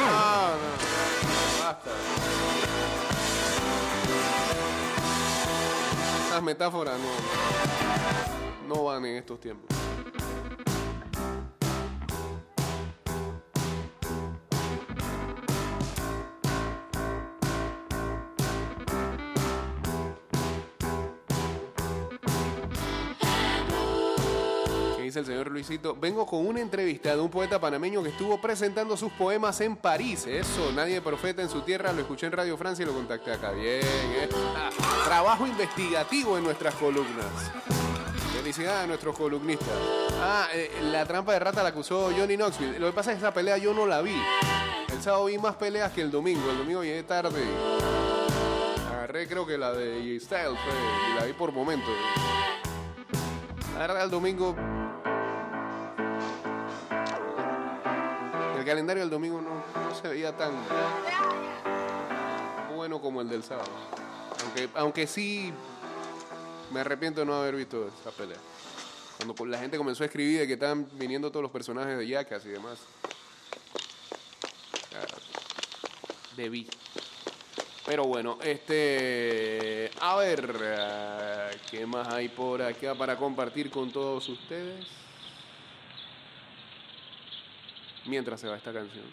basta. 1.61 1.89
Esas 6.29 6.41
metáforas 6.41 6.97
no, 6.97 8.73
no 8.73 8.83
van 8.85 9.05
en 9.05 9.17
estos 9.17 9.41
tiempos. 9.41 9.75
Dice 25.11 25.19
el 25.19 25.25
señor 25.25 25.51
Luisito? 25.51 25.93
Vengo 25.99 26.25
con 26.25 26.47
una 26.47 26.61
entrevista 26.61 27.13
de 27.13 27.21
un 27.21 27.29
poeta 27.29 27.59
panameño 27.59 28.01
que 28.01 28.09
estuvo 28.09 28.39
presentando 28.39 28.95
sus 28.95 29.11
poemas 29.11 29.59
en 29.59 29.75
París. 29.75 30.25
Eso, 30.25 30.71
nadie 30.71 31.01
profeta 31.01 31.41
en 31.41 31.49
su 31.49 31.61
tierra. 31.61 31.91
Lo 31.91 31.99
escuché 31.99 32.27
en 32.27 32.31
Radio 32.31 32.57
Francia 32.57 32.83
y 32.83 32.85
lo 32.85 32.93
contacté 32.93 33.33
acá. 33.33 33.51
Bien, 33.51 33.81
¿eh? 33.83 34.29
Trabajo 35.03 35.45
investigativo 35.45 36.37
en 36.37 36.45
nuestras 36.45 36.75
columnas. 36.75 37.25
Felicidades 38.37 38.85
a 38.85 38.87
nuestros 38.87 39.17
columnistas. 39.17 39.67
Ah, 40.21 40.47
eh, 40.53 40.71
la 40.83 41.05
trampa 41.05 41.33
de 41.33 41.39
rata 41.39 41.61
la 41.61 41.69
acusó 41.69 42.09
Johnny 42.17 42.37
Knoxville. 42.37 42.79
Lo 42.79 42.87
que 42.87 42.93
pasa 42.93 43.11
es 43.11 43.17
que 43.17 43.25
esa 43.25 43.33
pelea 43.33 43.57
yo 43.57 43.73
no 43.73 43.85
la 43.85 44.01
vi. 44.01 44.15
El 44.93 45.01
sábado 45.01 45.25
vi 45.25 45.37
más 45.37 45.55
peleas 45.55 45.91
que 45.91 46.01
el 46.01 46.09
domingo. 46.09 46.49
El 46.49 46.59
domingo 46.59 46.83
llegué 46.83 47.03
tarde. 47.03 47.43
Agarré 48.89 49.27
creo 49.27 49.45
que 49.45 49.57
la 49.57 49.73
de 49.73 50.17
Styles 50.21 50.57
fue, 50.57 51.11
y 51.11 51.19
la 51.19 51.25
vi 51.25 51.33
por 51.33 51.51
momentos. 51.51 51.93
La 53.73 53.79
verdad, 53.79 54.05
el 54.05 54.09
domingo. 54.09 54.55
Calendario 58.71 59.03
del 59.03 59.09
domingo 59.09 59.41
no, 59.41 59.49
no 59.83 59.95
se 60.01 60.07
veía 60.07 60.31
tan 60.37 60.53
bueno 62.73 63.01
como 63.01 63.19
el 63.19 63.27
del 63.27 63.43
sábado. 63.43 63.69
Aunque, 64.45 64.69
aunque 64.75 65.07
sí 65.07 65.51
me 66.71 66.79
arrepiento 66.79 67.19
de 67.19 67.25
no 67.25 67.35
haber 67.35 67.57
visto 67.57 67.91
esa 67.99 68.11
pelea. 68.11 68.37
Cuando 69.17 69.45
la 69.45 69.59
gente 69.59 69.77
comenzó 69.77 70.03
a 70.03 70.05
escribir 70.05 70.39
de 70.39 70.47
que 70.47 70.53
estaban 70.53 70.87
viniendo 70.93 71.29
todos 71.29 71.43
los 71.43 71.51
personajes 71.51 71.97
de 71.97 72.07
Jackass 72.07 72.45
y 72.45 72.49
demás. 72.49 72.79
Debí. 76.37 76.65
Pero 77.85 78.05
bueno, 78.05 78.37
este. 78.41 79.91
A 79.99 80.15
ver, 80.15 81.59
¿qué 81.69 81.85
más 81.85 82.07
hay 82.07 82.29
por 82.29 82.61
acá 82.61 82.95
para 82.95 83.17
compartir 83.17 83.69
con 83.69 83.91
todos 83.91 84.29
ustedes? 84.29 85.00
Mientras 88.05 88.39
se 88.39 88.47
va 88.47 88.57
esta 88.57 88.73
canción. 88.73 89.05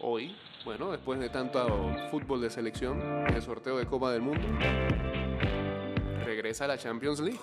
Hoy, 0.00 0.36
bueno, 0.64 0.90
después 0.90 1.18
de 1.18 1.30
tanto 1.30 1.66
fútbol 2.10 2.42
de 2.42 2.50
selección, 2.50 3.26
el 3.26 3.40
sorteo 3.40 3.78
de 3.78 3.86
Copa 3.86 4.12
del 4.12 4.20
Mundo, 4.20 4.46
regresa 6.24 6.66
a 6.66 6.68
la 6.68 6.78
Champions 6.78 7.20
League. 7.20 7.40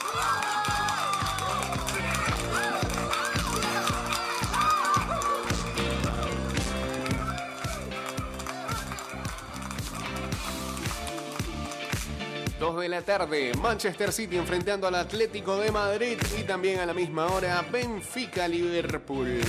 Dos 12.61 12.79
de 12.79 12.89
la 12.89 13.01
tarde, 13.01 13.53
Manchester 13.59 14.11
City 14.11 14.37
enfrentando 14.37 14.85
al 14.85 14.93
Atlético 14.93 15.57
de 15.57 15.71
Madrid 15.71 16.15
y 16.39 16.43
también 16.43 16.79
a 16.79 16.85
la 16.85 16.93
misma 16.93 17.25
hora 17.25 17.65
Benfica 17.71 18.47
Liverpool. 18.47 19.41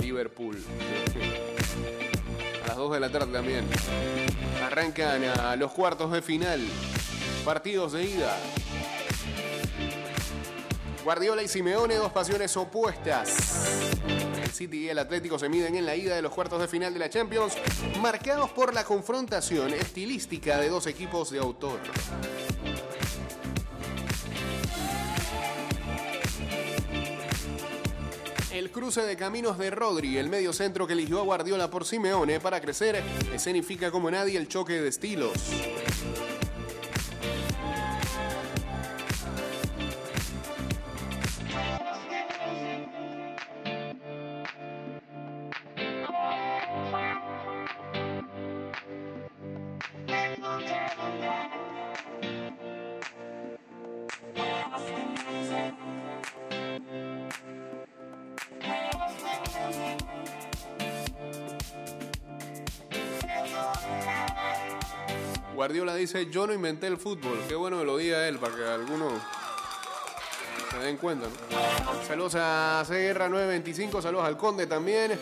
Liverpool. 0.00 0.56
A 2.64 2.68
las 2.68 2.76
2 2.78 2.94
de 2.94 3.00
la 3.00 3.10
tarde 3.10 3.30
también. 3.34 3.66
Arrancan 4.64 5.24
a 5.24 5.56
los 5.56 5.72
cuartos 5.72 6.10
de 6.10 6.22
final. 6.22 6.62
Partidos 7.44 7.92
de 7.92 8.04
ida. 8.04 8.34
Guardiola 11.04 11.42
y 11.42 11.48
Simeone, 11.48 11.96
dos 11.96 12.12
pasiones 12.12 12.56
opuestas. 12.56 14.00
El 14.42 14.50
City 14.52 14.86
y 14.86 14.88
el 14.88 14.98
Atlético 14.98 15.38
se 15.38 15.50
miden 15.50 15.74
en 15.74 15.84
la 15.84 15.96
ida 15.96 16.16
de 16.16 16.22
los 16.22 16.32
cuartos 16.32 16.62
de 16.62 16.68
final 16.68 16.94
de 16.94 16.98
la 16.98 17.10
Champions, 17.10 17.58
marcados 18.00 18.48
por 18.52 18.72
la 18.72 18.84
confrontación 18.84 19.74
estilística 19.74 20.56
de 20.56 20.70
dos 20.70 20.86
equipos 20.86 21.28
de 21.28 21.40
autor. 21.40 21.80
El 28.54 28.70
cruce 28.70 29.02
de 29.02 29.16
caminos 29.16 29.58
de 29.58 29.68
Rodri, 29.72 30.16
el 30.16 30.28
medio 30.28 30.52
centro 30.52 30.86
que 30.86 30.92
eligió 30.92 31.18
a 31.18 31.24
Guardiola 31.24 31.70
por 31.70 31.84
Simeone 31.84 32.38
para 32.38 32.60
crecer, 32.60 33.02
escenifica 33.34 33.90
como 33.90 34.08
nadie 34.12 34.38
el 34.38 34.46
choque 34.46 34.80
de 34.80 34.90
estilos. 34.90 35.32
Guardiola 65.54 65.94
dice, 65.94 66.28
yo 66.30 66.46
no 66.46 66.52
inventé 66.52 66.88
el 66.88 66.98
fútbol. 66.98 67.38
Qué 67.48 67.54
bueno 67.54 67.78
que 67.78 67.84
lo 67.84 67.96
diga 67.96 68.26
él 68.26 68.38
para 68.38 68.56
que 68.56 68.64
algunos 68.64 69.12
se 70.70 70.78
den 70.78 70.96
cuenta. 70.96 71.26
¿no? 71.26 72.04
Saludos 72.06 72.34
a 72.36 72.84
Guerra 72.88 73.28
925, 73.28 74.02
saludos 74.02 74.26
al 74.26 74.36
Conde 74.36 74.66
también. 74.66 75.18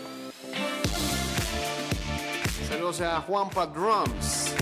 Saludos 2.68 3.02
a 3.02 3.20
Juanpa 3.20 3.66
Drums. 3.66 4.54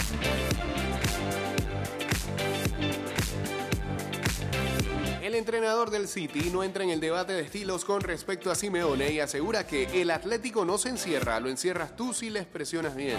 El 5.23 5.37
entrenador 5.37 5.91
del 5.91 6.09
City 6.09 6.51
no 6.53 6.65
entra 6.65 6.83
en 6.83 6.91
el 6.91 6.99
debate 6.99 7.33
de 7.33 7.43
estilos 7.43 7.85
con 7.85 8.01
respecto 8.01 8.51
a 8.51 8.57
Simeone 8.57 9.13
y 9.13 9.21
asegura 9.21 9.65
que 9.65 10.03
el 10.03 10.11
Atlético 10.11 10.65
no 10.65 10.77
se 10.77 10.89
encierra, 10.89 11.39
lo 11.39 11.49
encierras 11.49 11.95
tú 11.95 12.13
si 12.13 12.31
les 12.31 12.47
presionas 12.47 12.97
bien. 12.97 13.17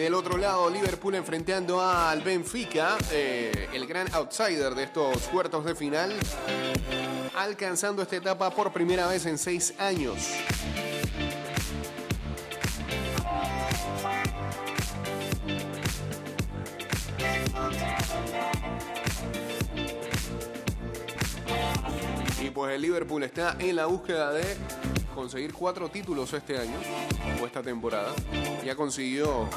Del 0.00 0.14
otro 0.14 0.38
lado, 0.38 0.70
Liverpool 0.70 1.14
enfrentando 1.14 1.78
al 1.78 2.22
Benfica, 2.22 2.96
eh, 3.12 3.68
el 3.74 3.86
gran 3.86 4.06
outsider 4.14 4.74
de 4.74 4.84
estos 4.84 5.18
cuartos 5.24 5.62
de 5.66 5.74
final, 5.74 6.14
alcanzando 7.36 8.00
esta 8.00 8.16
etapa 8.16 8.48
por 8.50 8.72
primera 8.72 9.06
vez 9.06 9.26
en 9.26 9.36
seis 9.36 9.74
años. 9.78 10.16
Pues 22.54 22.74
el 22.74 22.82
Liverpool 22.82 23.22
está 23.22 23.56
en 23.58 23.76
la 23.76 23.86
búsqueda 23.86 24.32
de 24.32 24.56
conseguir 25.14 25.52
cuatro 25.52 25.88
títulos 25.88 26.32
este 26.32 26.58
año 26.58 26.76
o 27.40 27.46
esta 27.46 27.62
temporada. 27.62 28.12
Ya 28.64 28.74
consiguió 28.74 29.48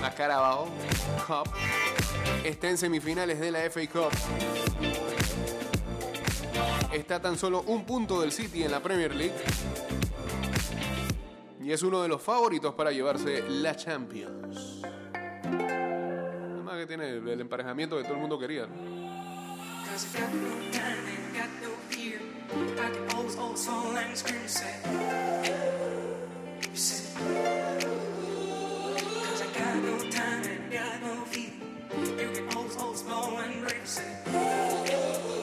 la 0.00 0.14
Carabao 0.14 0.68
Cup. 1.26 1.48
Está 2.44 2.68
en 2.68 2.78
semifinales 2.78 3.38
de 3.38 3.50
la 3.50 3.60
FA 3.70 3.86
Cup. 3.86 4.10
Está 6.92 7.20
tan 7.20 7.38
solo 7.38 7.62
un 7.66 7.84
punto 7.84 8.20
del 8.20 8.32
City 8.32 8.64
en 8.64 8.72
la 8.72 8.80
Premier 8.80 9.14
League. 9.14 9.34
Y 11.62 11.70
es 11.70 11.82
uno 11.82 12.02
de 12.02 12.08
los 12.08 12.20
favoritos 12.20 12.74
para 12.74 12.90
llevarse 12.90 13.42
la 13.48 13.76
Champions. 13.76 14.82
Además 15.14 16.76
que 16.78 16.86
tiene 16.86 17.08
el 17.10 17.40
emparejamiento 17.40 17.96
que 17.96 18.02
todo 18.02 18.14
el 18.14 18.20
mundo 18.20 18.38
quería. 18.38 18.66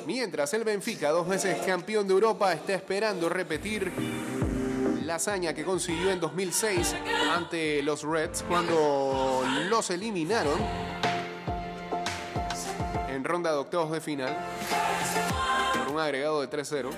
Mientras 0.07 0.53
el 0.55 0.63
Benfica, 0.63 1.11
dos 1.11 1.27
veces 1.27 1.57
campeón 1.65 2.07
de 2.07 2.13
Europa, 2.15 2.51
está 2.51 2.73
esperando 2.73 3.29
repetir 3.29 3.91
la 5.03 5.15
hazaña 5.15 5.53
que 5.53 5.63
consiguió 5.63 6.09
en 6.09 6.19
2006 6.19 6.95
ante 7.35 7.83
los 7.83 8.01
Reds 8.01 8.43
cuando 8.43 9.43
los 9.69 9.91
eliminaron 9.91 10.59
en 13.19 13.25
ronda 13.25 13.51
de 13.51 13.57
octavos 13.57 13.91
de 13.91 13.99
final 13.99 14.33
por 15.77 15.93
un 15.93 15.99
agregado 15.99 16.39
de 16.39 16.49
3-0. 16.49 16.89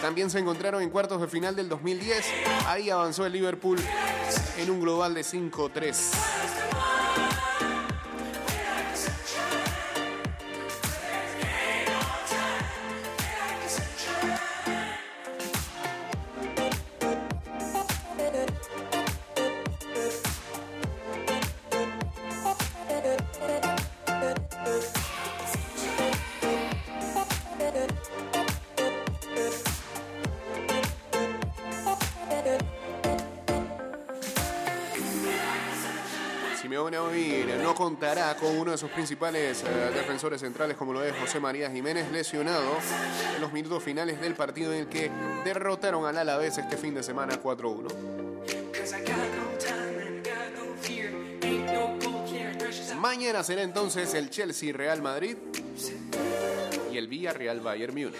También 0.00 0.30
se 0.30 0.38
encontraron 0.38 0.82
en 0.82 0.88
cuartos 0.88 1.20
de 1.20 1.28
final 1.28 1.54
del 1.54 1.68
2010. 1.68 2.24
Ahí 2.66 2.88
avanzó 2.88 3.26
el 3.26 3.34
Liverpool 3.34 3.78
en 4.56 4.70
un 4.70 4.80
global 4.80 5.12
de 5.12 5.20
5-3. 5.20 6.59
Simeone 36.60 36.98
hoy 36.98 37.46
no 37.62 37.74
contará 37.74 38.36
con 38.36 38.58
uno 38.58 38.72
de 38.72 38.76
sus 38.76 38.90
principales 38.90 39.64
eh, 39.66 39.90
defensores 39.94 40.42
centrales 40.42 40.76
como 40.76 40.92
lo 40.92 41.02
es 41.02 41.14
José 41.18 41.40
María 41.40 41.70
Jiménez, 41.70 42.12
lesionado 42.12 42.76
en 43.34 43.40
los 43.40 43.50
minutos 43.50 43.82
finales 43.82 44.20
del 44.20 44.34
partido 44.34 44.70
en 44.74 44.80
el 44.80 44.86
que 44.86 45.10
derrotaron 45.42 46.04
al 46.04 46.18
Alavés 46.18 46.58
este 46.58 46.76
fin 46.76 46.92
de 46.92 47.02
semana 47.02 47.40
4-1. 47.42 47.88
Cause 48.72 48.94
I 48.94 49.00
got 49.00 49.16
no 49.16 49.58
time 49.58 50.06
and 50.06 50.22
got 50.22 50.54
no 50.54 50.74
fear. 50.82 51.10
Ain't 51.42 51.64
no 51.72 51.96
gold 51.98 52.28
here, 52.30 52.54
precious. 52.58 52.94
Mañana 52.94 53.42
será 53.42 53.62
entonces 53.62 54.12
el 54.12 54.28
Chelsea 54.28 54.74
Real 54.74 55.00
Madrid 55.00 55.38
y 56.92 56.98
el 56.98 57.08
Villarreal 57.08 57.60
Bayern 57.60 57.94
Múnich. 57.94 58.16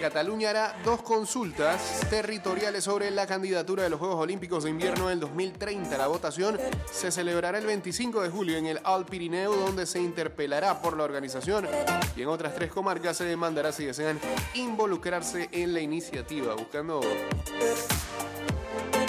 Cataluña 0.00 0.48
hará 0.48 0.76
dos 0.82 1.02
consultas 1.02 2.00
territoriales 2.08 2.84
sobre 2.84 3.10
la 3.10 3.26
candidatura 3.26 3.82
de 3.82 3.90
los 3.90 3.98
Juegos 3.98 4.16
Olímpicos 4.16 4.64
de 4.64 4.70
Invierno 4.70 5.08
del 5.08 5.20
2030. 5.20 5.98
La 5.98 6.06
votación 6.06 6.58
se 6.90 7.10
celebrará 7.10 7.58
el 7.58 7.66
25 7.66 8.22
de 8.22 8.30
julio 8.30 8.56
en 8.56 8.64
el 8.64 8.80
Alt 8.82 9.10
Pirineo, 9.10 9.54
donde 9.54 9.84
se 9.84 10.00
interpelará 10.00 10.80
por 10.80 10.96
la 10.96 11.04
organización 11.04 11.68
y 12.16 12.22
en 12.22 12.28
otras 12.28 12.54
tres 12.54 12.72
comarcas 12.72 13.18
se 13.18 13.24
demandará 13.24 13.72
si 13.72 13.84
desean 13.84 14.18
involucrarse 14.54 15.50
en 15.52 15.74
la 15.74 15.80
iniciativa, 15.80 16.54
buscando 16.54 17.02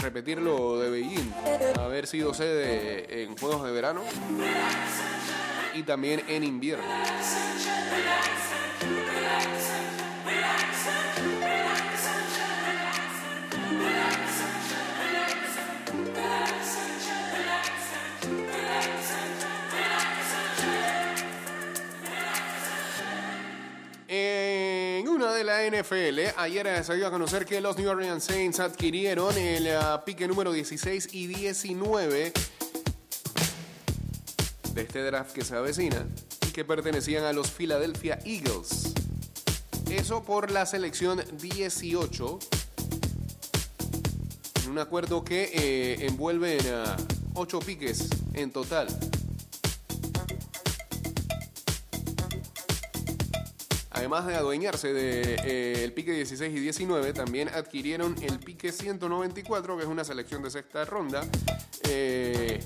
repetir 0.01 0.41
lo 0.41 0.77
de 0.77 0.89
Beijing, 0.89 1.33
haber 1.79 2.05
sido 2.05 2.33
sede 2.33 3.23
en 3.23 3.37
Juegos 3.37 3.63
de 3.63 3.71
Verano 3.71 4.01
y 5.73 5.83
también 5.83 6.21
en 6.27 6.43
invierno. 6.43 6.83
De 25.41 25.45
la 25.45 25.65
NFL, 25.65 26.39
ayer 26.39 26.83
se 26.83 26.95
dio 26.95 27.07
a 27.07 27.09
conocer 27.09 27.45
que 27.45 27.61
los 27.61 27.75
New 27.75 27.89
Orleans 27.89 28.23
Saints 28.23 28.59
adquirieron 28.59 29.35
el 29.35 29.75
ah, 29.75 30.03
pique 30.05 30.27
número 30.27 30.51
16 30.51 31.09
y 31.13 31.25
19 31.27 32.31
de 34.73 34.81
este 34.81 35.03
draft 35.03 35.33
que 35.33 35.43
se 35.43 35.55
avecina 35.55 36.05
y 36.47 36.51
que 36.51 36.63
pertenecían 36.63 37.23
a 37.23 37.33
los 37.33 37.49
Philadelphia 37.49 38.19
Eagles. 38.23 38.93
Eso 39.89 40.23
por 40.23 40.51
la 40.51 40.67
selección 40.67 41.23
18 41.39 42.39
en 44.63 44.69
un 44.69 44.77
acuerdo 44.77 45.23
que 45.23 45.49
eh, 45.53 46.05
envuelve 46.05 46.59
a 46.69 46.97
8 47.33 47.59
piques 47.61 48.09
en 48.33 48.51
total. 48.51 48.87
Además 54.01 54.25
de 54.25 54.33
adueñarse 54.33 54.93
del 54.93 55.93
pique 55.93 56.11
16 56.11 56.57
y 56.57 56.59
19, 56.59 57.13
también 57.13 57.49
adquirieron 57.49 58.15
el 58.23 58.39
pique 58.39 58.71
194, 58.71 59.77
que 59.77 59.83
es 59.83 59.87
una 59.87 60.03
selección 60.03 60.41
de 60.41 60.49
sexta 60.49 60.85
ronda. 60.85 61.23
Eh, 61.83 62.65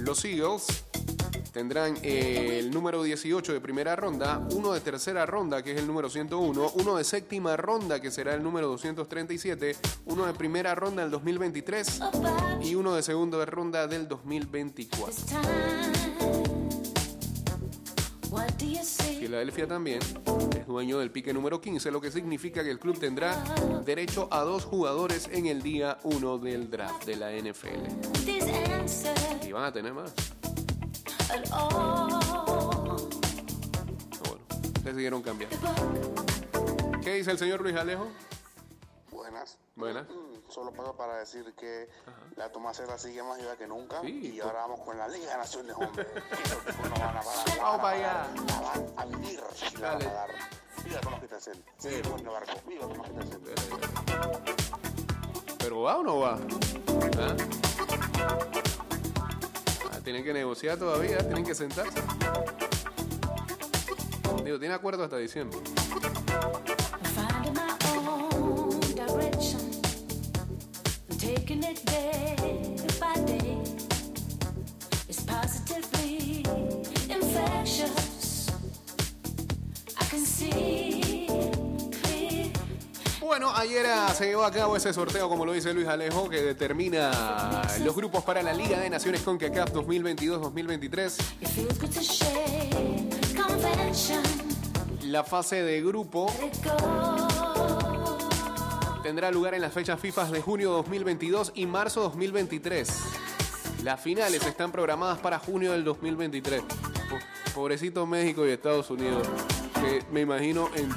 los 0.00 0.24
Eagles 0.24 0.84
tendrán 1.52 1.96
eh, 2.02 2.58
el 2.58 2.72
número 2.72 3.04
18 3.04 3.52
de 3.52 3.60
primera 3.60 3.94
ronda, 3.94 4.44
uno 4.50 4.72
de 4.72 4.80
tercera 4.80 5.24
ronda, 5.24 5.62
que 5.62 5.70
es 5.70 5.78
el 5.78 5.86
número 5.86 6.10
101, 6.10 6.72
uno 6.74 6.96
de 6.96 7.04
séptima 7.04 7.56
ronda, 7.56 8.00
que 8.00 8.10
será 8.10 8.34
el 8.34 8.42
número 8.42 8.66
237, 8.66 9.76
uno 10.06 10.26
de 10.26 10.34
primera 10.34 10.74
ronda 10.74 11.02
del 11.02 11.12
2023 11.12 12.00
y 12.64 12.74
uno 12.74 12.96
de 12.96 13.04
segunda 13.04 13.44
ronda 13.46 13.86
del 13.86 14.08
2024. 14.08 15.12
Filadelfia 19.22 19.68
también 19.68 20.00
es 20.58 20.66
dueño 20.66 20.98
del 20.98 21.12
pique 21.12 21.32
número 21.32 21.60
15, 21.60 21.92
lo 21.92 22.00
que 22.00 22.10
significa 22.10 22.64
que 22.64 22.72
el 22.72 22.80
club 22.80 22.98
tendrá 22.98 23.40
derecho 23.84 24.26
a 24.32 24.40
dos 24.40 24.64
jugadores 24.64 25.28
en 25.30 25.46
el 25.46 25.62
día 25.62 25.98
1 26.02 26.38
del 26.38 26.68
draft 26.68 27.04
de 27.04 27.14
la 27.14 27.30
NFL. 27.30 27.86
Y 29.46 29.52
van 29.52 29.62
a 29.62 29.72
tener 29.72 29.94
más. 29.94 30.12
Pero 31.28 31.44
bueno, 34.28 34.44
decidieron 34.82 35.22
cambiar. 35.22 35.50
¿Qué 37.04 37.14
dice 37.14 37.30
el 37.30 37.38
señor 37.38 37.62
Luis 37.62 37.76
Alejo? 37.76 38.08
Buenas. 39.12 39.56
Buenas. 39.74 40.06
Mm, 40.08 40.32
Solo 40.50 40.70
paso 40.72 40.94
para 40.96 41.16
decir 41.16 41.54
que 41.54 41.88
la 42.36 42.52
Tomacera 42.52 42.98
sigue 42.98 43.22
más 43.22 43.38
viva 43.38 43.56
que 43.56 43.66
nunca. 43.66 44.00
Sí, 44.02 44.32
y 44.34 44.40
ahora 44.40 44.60
vamos 44.60 44.80
con 44.80 44.98
la 44.98 45.08
Liga 45.08 45.30
de 45.32 45.38
Naciones, 45.38 45.74
hombre. 45.76 46.06
Esos 46.44 46.64
tipos 46.64 46.90
no 46.90 46.96
van 46.98 47.16
a 47.16 47.20
parar. 47.22 47.48
la 47.48 47.62
Vamos 47.62 47.80
para 47.80 47.96
allá. 47.96 48.26
La 48.48 48.60
van 48.60 48.92
a 48.98 49.04
vivir 49.06 49.40
y 49.72 49.76
la 49.78 49.92
van 49.94 50.02
a 50.02 50.12
dar. 50.12 50.30
Viva 50.84 51.00
Tomás 51.00 51.20
Petersen. 51.20 51.64
Sí. 51.78 51.88
Barco. 52.24 52.52
Viva 52.68 52.86
Tomás 52.86 53.08
Petersen. 53.08 53.40
¿Pero 55.58 55.80
va 55.82 55.96
o 55.98 56.02
no 56.02 56.18
va? 56.18 56.38
¿Ah? 57.18 57.36
Ah, 59.90 59.98
tienen 60.04 60.22
que 60.24 60.34
negociar 60.34 60.76
todavía, 60.78 61.18
tienen 61.18 61.44
que 61.44 61.54
sentarse. 61.54 62.02
Digo, 64.44 64.58
tiene 64.58 64.74
acuerdo 64.74 65.04
hasta 65.04 65.16
diciembre. 65.16 65.58
Taking 71.52 71.70
it 71.70 71.84
day 71.84 72.36
by 73.00 73.14
day. 73.24 73.58
It's 75.08 75.22
positively 75.24 76.44
infectious. 77.08 78.48
I 79.98 80.04
can 80.04 80.24
see 80.24 81.26
clear. 82.02 82.50
Bueno, 83.20 83.50
ayer 83.54 83.86
ah, 83.86 84.12
se 84.14 84.26
llevó 84.26 84.44
a 84.44 84.50
cabo 84.50 84.76
ese 84.76 84.92
sorteo, 84.92 85.28
como 85.28 85.44
lo 85.44 85.52
dice 85.52 85.72
Luis 85.74 85.88
Alejo, 85.88 86.28
que 86.28 86.42
determina 86.42 87.62
los 87.84 87.94
grupos 87.94 88.24
para 88.24 88.42
la 88.42 88.52
Liga 88.52 88.78
de 88.80 88.90
Naciones 88.90 89.24
2022-2023. 89.24 91.16
To 91.92 92.00
share 92.00 92.70
convention. 93.36 94.22
La 95.04 95.24
fase 95.24 95.62
de 95.62 95.82
grupo. 95.82 96.32
Tendrá 99.02 99.30
lugar 99.30 99.54
en 99.54 99.62
las 99.62 99.72
fechas 99.72 100.00
FIFA 100.00 100.30
de 100.30 100.40
junio 100.40 100.70
2022 100.72 101.52
y 101.54 101.66
marzo 101.66 102.02
2023. 102.02 102.88
Las 103.82 104.00
finales 104.00 104.44
están 104.46 104.70
programadas 104.70 105.18
para 105.18 105.38
junio 105.38 105.72
del 105.72 105.84
2023. 105.84 106.62
Po- 106.62 107.18
Pobrecito 107.54 108.06
México 108.06 108.46
y 108.46 108.50
Estados 108.50 108.88
Unidos, 108.90 109.26
que 109.74 110.02
me 110.12 110.20
imagino 110.22 110.70
en 110.74 110.88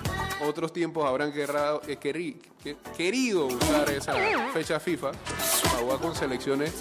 otros 0.48 0.72
tiempos 0.72 1.06
habrán 1.06 1.32
eh, 1.36 1.98
querido 2.96 3.48
usar 3.48 3.90
esa 3.90 4.14
fecha 4.54 4.80
FIFA 4.80 5.12
para 5.64 5.78
jugar 5.80 6.00
con 6.00 6.16
selecciones. 6.16 6.74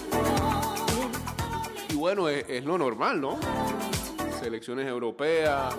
Y 1.89 1.95
bueno, 1.95 2.29
es, 2.29 2.63
lo 2.63 2.77
normal, 2.77 3.19
¿no? 3.19 3.37
Selecciones 4.39 4.87
europeas 4.87 5.73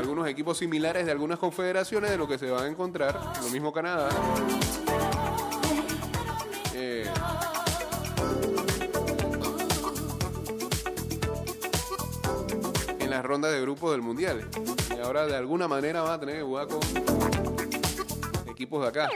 algunos 0.00 0.26
equipos 0.28 0.58
similares 0.58 1.04
de 1.04 1.12
algunas 1.12 1.38
confederaciones 1.38 2.10
de 2.10 2.16
lo 2.16 2.26
que 2.26 2.38
se 2.38 2.50
van 2.50 2.64
a 2.64 2.66
encontrar. 2.68 3.20
Lo 3.42 3.48
mismo 3.50 3.72
Canadá. 3.72 4.08
Eh, 6.74 7.06
en 12.98 13.10
las 13.10 13.24
rondas 13.24 13.52
de 13.52 13.60
grupos 13.60 13.92
del 13.92 14.00
Mundial. 14.00 14.48
Y 14.96 15.00
ahora 15.00 15.26
de 15.26 15.36
alguna 15.36 15.68
manera 15.68 16.02
van 16.02 16.12
a 16.12 16.20
tener 16.20 16.36
que 16.36 16.42
jugar 16.42 16.68
equipos 18.48 18.82
de 18.82 18.88
acá. 18.88 19.10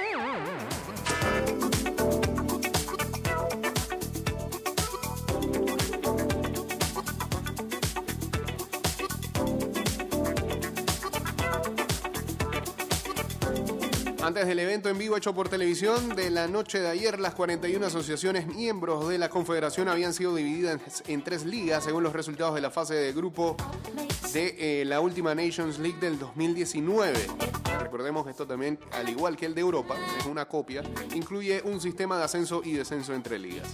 Antes 14.25 14.47
del 14.47 14.59
evento 14.59 14.89
en 14.89 14.97
vivo 14.97 15.19
hecho 15.19 15.35
por 15.35 15.51
televisión 15.51 16.17
de 16.17 16.31
la 16.31 16.49
noche 16.49 16.81
de 16.81 16.89
ayer, 16.89 17.21
las 17.21 17.35
41 17.35 17.85
asociaciones 17.85 18.47
miembros 18.47 19.07
de 19.07 19.19
la 19.19 19.29
Confederación 19.29 19.87
habían 19.87 20.15
sido 20.15 20.35
divididas 20.35 20.81
en 21.07 21.23
tres 21.23 21.45
ligas 21.45 21.85
según 21.85 22.05
los 22.05 22.15
resultados 22.15 22.55
de 22.55 22.63
la 22.63 22.71
fase 22.71 22.95
de 22.95 23.13
grupo 23.13 23.55
de 24.33 24.81
eh, 24.81 24.85
la 24.87 25.01
última 25.01 25.35
Nations 25.35 25.79
League 25.79 25.99
del 26.01 26.19
2019. 26.19 27.13
Recordemos 27.81 28.27
esto 28.29 28.47
también, 28.47 28.79
al 28.93 29.09
igual 29.09 29.37
que 29.37 29.47
el 29.47 29.55
de 29.55 29.61
Europa, 29.61 29.97
es 30.19 30.27
una 30.27 30.47
copia, 30.47 30.83
incluye 31.15 31.63
un 31.65 31.81
sistema 31.81 32.19
de 32.19 32.25
ascenso 32.25 32.63
y 32.65 32.73
descenso 32.73 33.15
entre 33.15 33.39
ligas. 33.39 33.69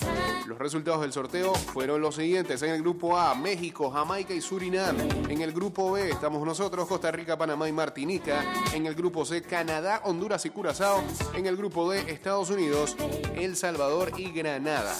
Los 0.46 0.58
resultados 0.58 1.00
del 1.02 1.12
sorteo 1.12 1.54
fueron 1.54 2.00
los 2.00 2.16
siguientes. 2.16 2.62
En 2.62 2.70
el 2.70 2.82
grupo 2.82 3.16
A, 3.16 3.34
México, 3.34 3.90
Jamaica 3.90 4.34
y 4.34 4.40
Surinam. 4.40 4.96
En 5.28 5.40
el 5.40 5.52
grupo 5.52 5.92
B 5.92 6.10
estamos 6.10 6.44
nosotros, 6.44 6.86
Costa 6.88 7.10
Rica, 7.10 7.38
Panamá 7.38 7.68
y 7.68 7.72
Martinica. 7.72 8.44
En 8.74 8.86
el 8.86 8.94
grupo 8.94 9.24
C, 9.24 9.42
Canadá, 9.42 10.02
Honduras 10.04 10.44
y 10.46 10.50
Curazao. 10.50 11.02
En 11.34 11.46
el 11.46 11.56
grupo 11.56 11.90
D, 11.90 12.10
Estados 12.10 12.50
Unidos, 12.50 12.96
El 13.34 13.56
Salvador 13.56 14.12
y 14.16 14.32
Granada. 14.32 14.94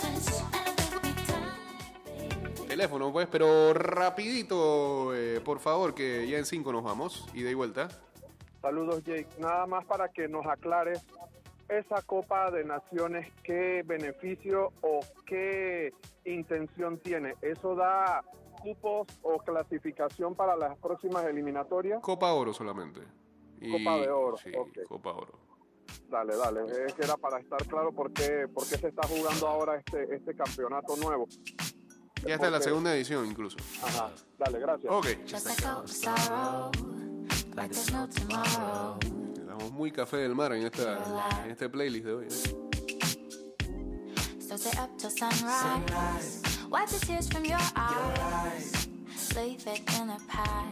Teléfono, 2.69 3.13
pues, 3.13 3.27
pero 3.31 3.75
rapidito, 3.75 5.13
eh, 5.15 5.41
por 5.45 5.59
favor, 5.59 5.93
que 5.93 6.29
ya 6.29 6.39
en 6.39 6.47
5 6.47 6.73
nos 6.73 6.85
vamos. 6.85 7.27
Y 7.35 7.43
de 7.43 7.55
vuelta. 7.55 7.89
Saludos, 8.61 9.03
Jake. 9.05 9.29
Nada 9.39 9.67
más 9.67 9.85
para 9.87 10.09
que 10.09 10.29
nos 10.29 10.45
aclare 10.47 10.93
esa 11.69 12.03
Copa 12.03 12.51
de 12.51 12.65
Naciones, 12.65 13.33
qué 13.43 13.83
beneficio 13.85 14.73
o 14.83 15.01
qué 15.27 15.93
intención 16.25 16.99
tiene. 16.99 17.35
¿Eso 17.43 17.75
da 17.75 18.23
cupos 18.61 19.07
o 19.23 19.39
clasificación 19.39 20.35
para 20.35 20.57
las 20.57 20.77
próximas 20.79 21.25
eliminatorias? 21.25 22.01
Copa 22.03 22.33
Oro 22.33 22.53
solamente. 22.53 23.01
Y- 23.61 23.71
Copa 23.73 23.97
de 23.99 24.11
Oro, 24.11 24.37
Sí, 24.37 24.51
ok. 24.57 24.79
Copa 24.89 25.13
Oro. 25.13 25.39
Dale, 26.09 26.37
dale. 26.37 26.61
Es 26.87 26.95
que 26.95 27.03
era 27.05 27.17
para 27.17 27.39
estar 27.39 27.65
claro 27.67 27.93
por 27.93 28.13
qué, 28.13 28.47
por 28.53 28.69
qué 28.69 28.77
se 28.77 28.89
está 28.89 29.07
jugando 29.07 29.47
ahora 29.49 29.77
este, 29.77 30.15
este 30.15 30.35
campeonato 30.35 30.97
nuevo. 30.97 31.27
Ya 32.27 32.35
está 32.35 32.47
en 32.47 32.53
la 32.53 32.59
Porque- 32.59 32.65
segunda 32.65 32.95
edición 32.97 33.27
incluso. 33.27 33.57
Ajá. 33.83 34.11
Dale, 34.39 34.59
gracias. 34.59 34.93
Ok. 34.93 35.07
Estamos 39.39 39.73
muy 39.73 39.91
café 39.91 40.19
del 40.19 40.35
mar 40.35 40.53
en, 40.53 40.65
esta, 40.67 40.99
en 41.45 41.51
este 41.51 41.69
playlist 41.69 42.07
de 42.07 42.13
hoy. 42.13 42.27
¿eh? 42.27 42.57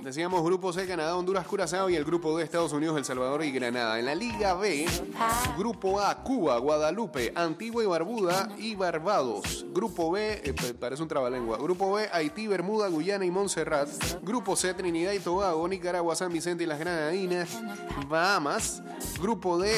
Decíamos 0.03 0.43
grupo 0.43 0.73
C, 0.73 0.87
Canadá, 0.87 1.17
Honduras, 1.17 1.47
Curazao 1.47 1.91
y 1.91 1.97
el 1.97 2.05
grupo 2.05 2.37
D, 2.37 2.45
Estados 2.45 2.73
Unidos, 2.73 2.97
El 2.97 3.05
Salvador 3.05 3.45
y 3.45 3.51
Granada. 3.53 3.99
En 3.99 4.07
la 4.07 4.15
Liga 4.15 4.55
B, 4.55 4.87
grupo 5.57 6.01
A, 6.01 6.23
Cuba, 6.23 6.59
Guadalupe, 6.59 7.33
Antigua 7.35 7.83
y 7.83 7.87
Barbuda 7.87 8.49
y 8.59 8.75
Barbados. 8.75 9.65
Grupo 9.73 10.11
B, 10.11 10.41
eh, 10.45 10.53
pa- 10.53 10.79
parece 10.79 11.03
un 11.03 11.09
trabalengua. 11.09 11.59
Grupo 11.59 11.93
B, 11.93 12.09
Haití, 12.13 12.47
Bermuda, 12.47 12.89
Guyana 12.89 13.25
y 13.25 13.31
Montserrat. 13.31 13.89
Grupo 14.23 14.57
C, 14.57 14.75
Trinidad 14.75 15.13
y 15.13 15.19
Tobago, 15.21 15.67
Nicaragua, 15.69 16.15
San 16.17 16.33
Vicente 16.33 16.65
y 16.65 16.67
las 16.67 16.79
Granadinas. 16.79 17.49
Bahamas. 18.09 18.83
Grupo 19.21 19.59
D, 19.59 19.73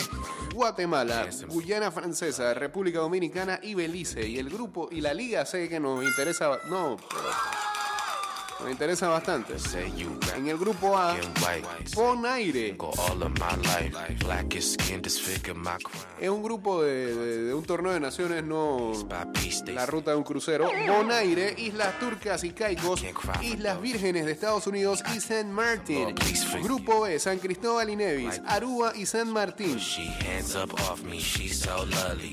Guatemala, 0.54 1.28
Guyana 1.48 1.90
Francesa, 1.90 2.54
República 2.54 2.98
Dominicana 3.00 3.58
y 3.62 3.74
Belice. 3.74 4.26
Y 4.26 4.38
el 4.38 4.48
grupo 4.50 4.88
y 4.90 5.00
la 5.00 5.12
Liga 5.14 5.44
C 5.44 5.68
que 5.68 5.80
nos 5.80 6.02
interesa, 6.04 6.58
no, 6.68 6.96
nos 8.62 8.70
interesa 8.70 9.08
bastante. 9.08 9.54
En 10.36 10.46
el 10.48 10.58
grupo 10.58 10.96
A. 10.96 11.16
Bonaire. 11.94 12.76
Es 16.20 16.28
un 16.28 16.42
grupo 16.42 16.82
de, 16.82 17.14
de- 17.14 17.42
de 17.44 17.54
un 17.54 17.64
torneo 17.64 17.92
de 17.92 18.00
naciones, 18.00 18.44
no 18.44 18.92
la 19.72 19.86
ruta 19.86 20.10
de 20.12 20.16
un 20.18 20.24
crucero. 20.24 20.68
Bonaire, 20.86 21.54
Islas 21.58 21.98
Turcas 21.98 22.44
y 22.44 22.50
Caicos, 22.50 23.02
Islas 23.42 23.80
Vírgenes 23.80 24.26
de 24.26 24.32
Estados 24.32 24.66
Unidos 24.66 25.02
y 25.16 25.20
San 25.20 25.50
Martín. 25.52 26.14
Grupo 26.62 27.02
B, 27.02 27.18
San 27.18 27.38
Cristóbal 27.38 27.90
y 27.90 27.96
Nevis, 27.96 28.40
Aruba 28.46 28.92
y 28.94 29.06
San 29.06 29.32
Martín. 29.32 29.78
Me. 31.04 31.20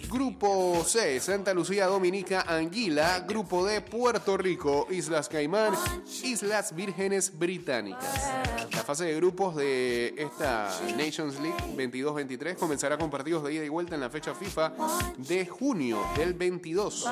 Grupo 0.09 0.83
C, 0.85 1.19
Santa 1.19 1.53
Lucía, 1.53 1.87
Dominica, 1.87 2.41
Anguila. 2.47 3.21
Grupo 3.27 3.65
D, 3.65 3.81
Puerto 3.81 4.37
Rico, 4.37 4.87
Islas 4.89 5.29
Caimán, 5.29 5.73
Islas 6.23 6.75
Vírgenes 6.75 7.37
Británicas. 7.37 8.29
La 8.73 8.83
fase 8.83 9.05
de 9.05 9.15
grupos 9.15 9.55
de 9.55 10.15
esta 10.17 10.69
Nations 10.95 11.39
League 11.39 11.57
22-23 11.75 12.55
comenzará 12.55 12.97
con 12.97 13.09
partidos 13.09 13.43
de 13.43 13.53
ida 13.53 13.65
y 13.65 13.69
vuelta 13.69 13.95
en 13.95 14.01
la 14.01 14.09
fecha 14.09 14.33
FIFA 14.33 14.73
de 15.17 15.45
junio 15.45 15.99
del 16.15 16.33
22. 16.33 17.05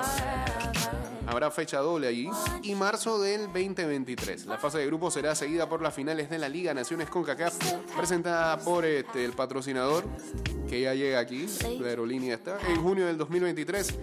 Habrá 1.28 1.50
fecha 1.52 1.80
doble 1.80 2.08
allí. 2.08 2.30
Y 2.62 2.76
marzo 2.76 3.20
del 3.20 3.48
2023. 3.48 4.46
La 4.46 4.58
fase 4.58 4.78
de 4.78 4.86
grupos 4.86 5.16
será 5.16 5.36
seguida 5.36 5.68
por 5.68 5.82
las 5.82 5.94
finales 5.94 6.30
de 6.30 6.38
la 6.38 6.50
Liga 6.50 6.74
Naciones 6.74 7.10
CONCACAF, 7.10 7.56
presentada 7.96 8.60
por 8.60 8.86
este, 8.86 9.26
el 9.26 9.34
patrocinador, 9.34 10.04
que 10.70 10.82
ya 10.82 10.94
llega 10.94 11.20
aquí, 11.20 11.48
la 11.80 11.88
aerolínea 11.88 12.36
está, 12.36 12.60
en 12.68 12.82
junio 12.82 13.08
del 13.08 13.18
2023, 13.18 13.96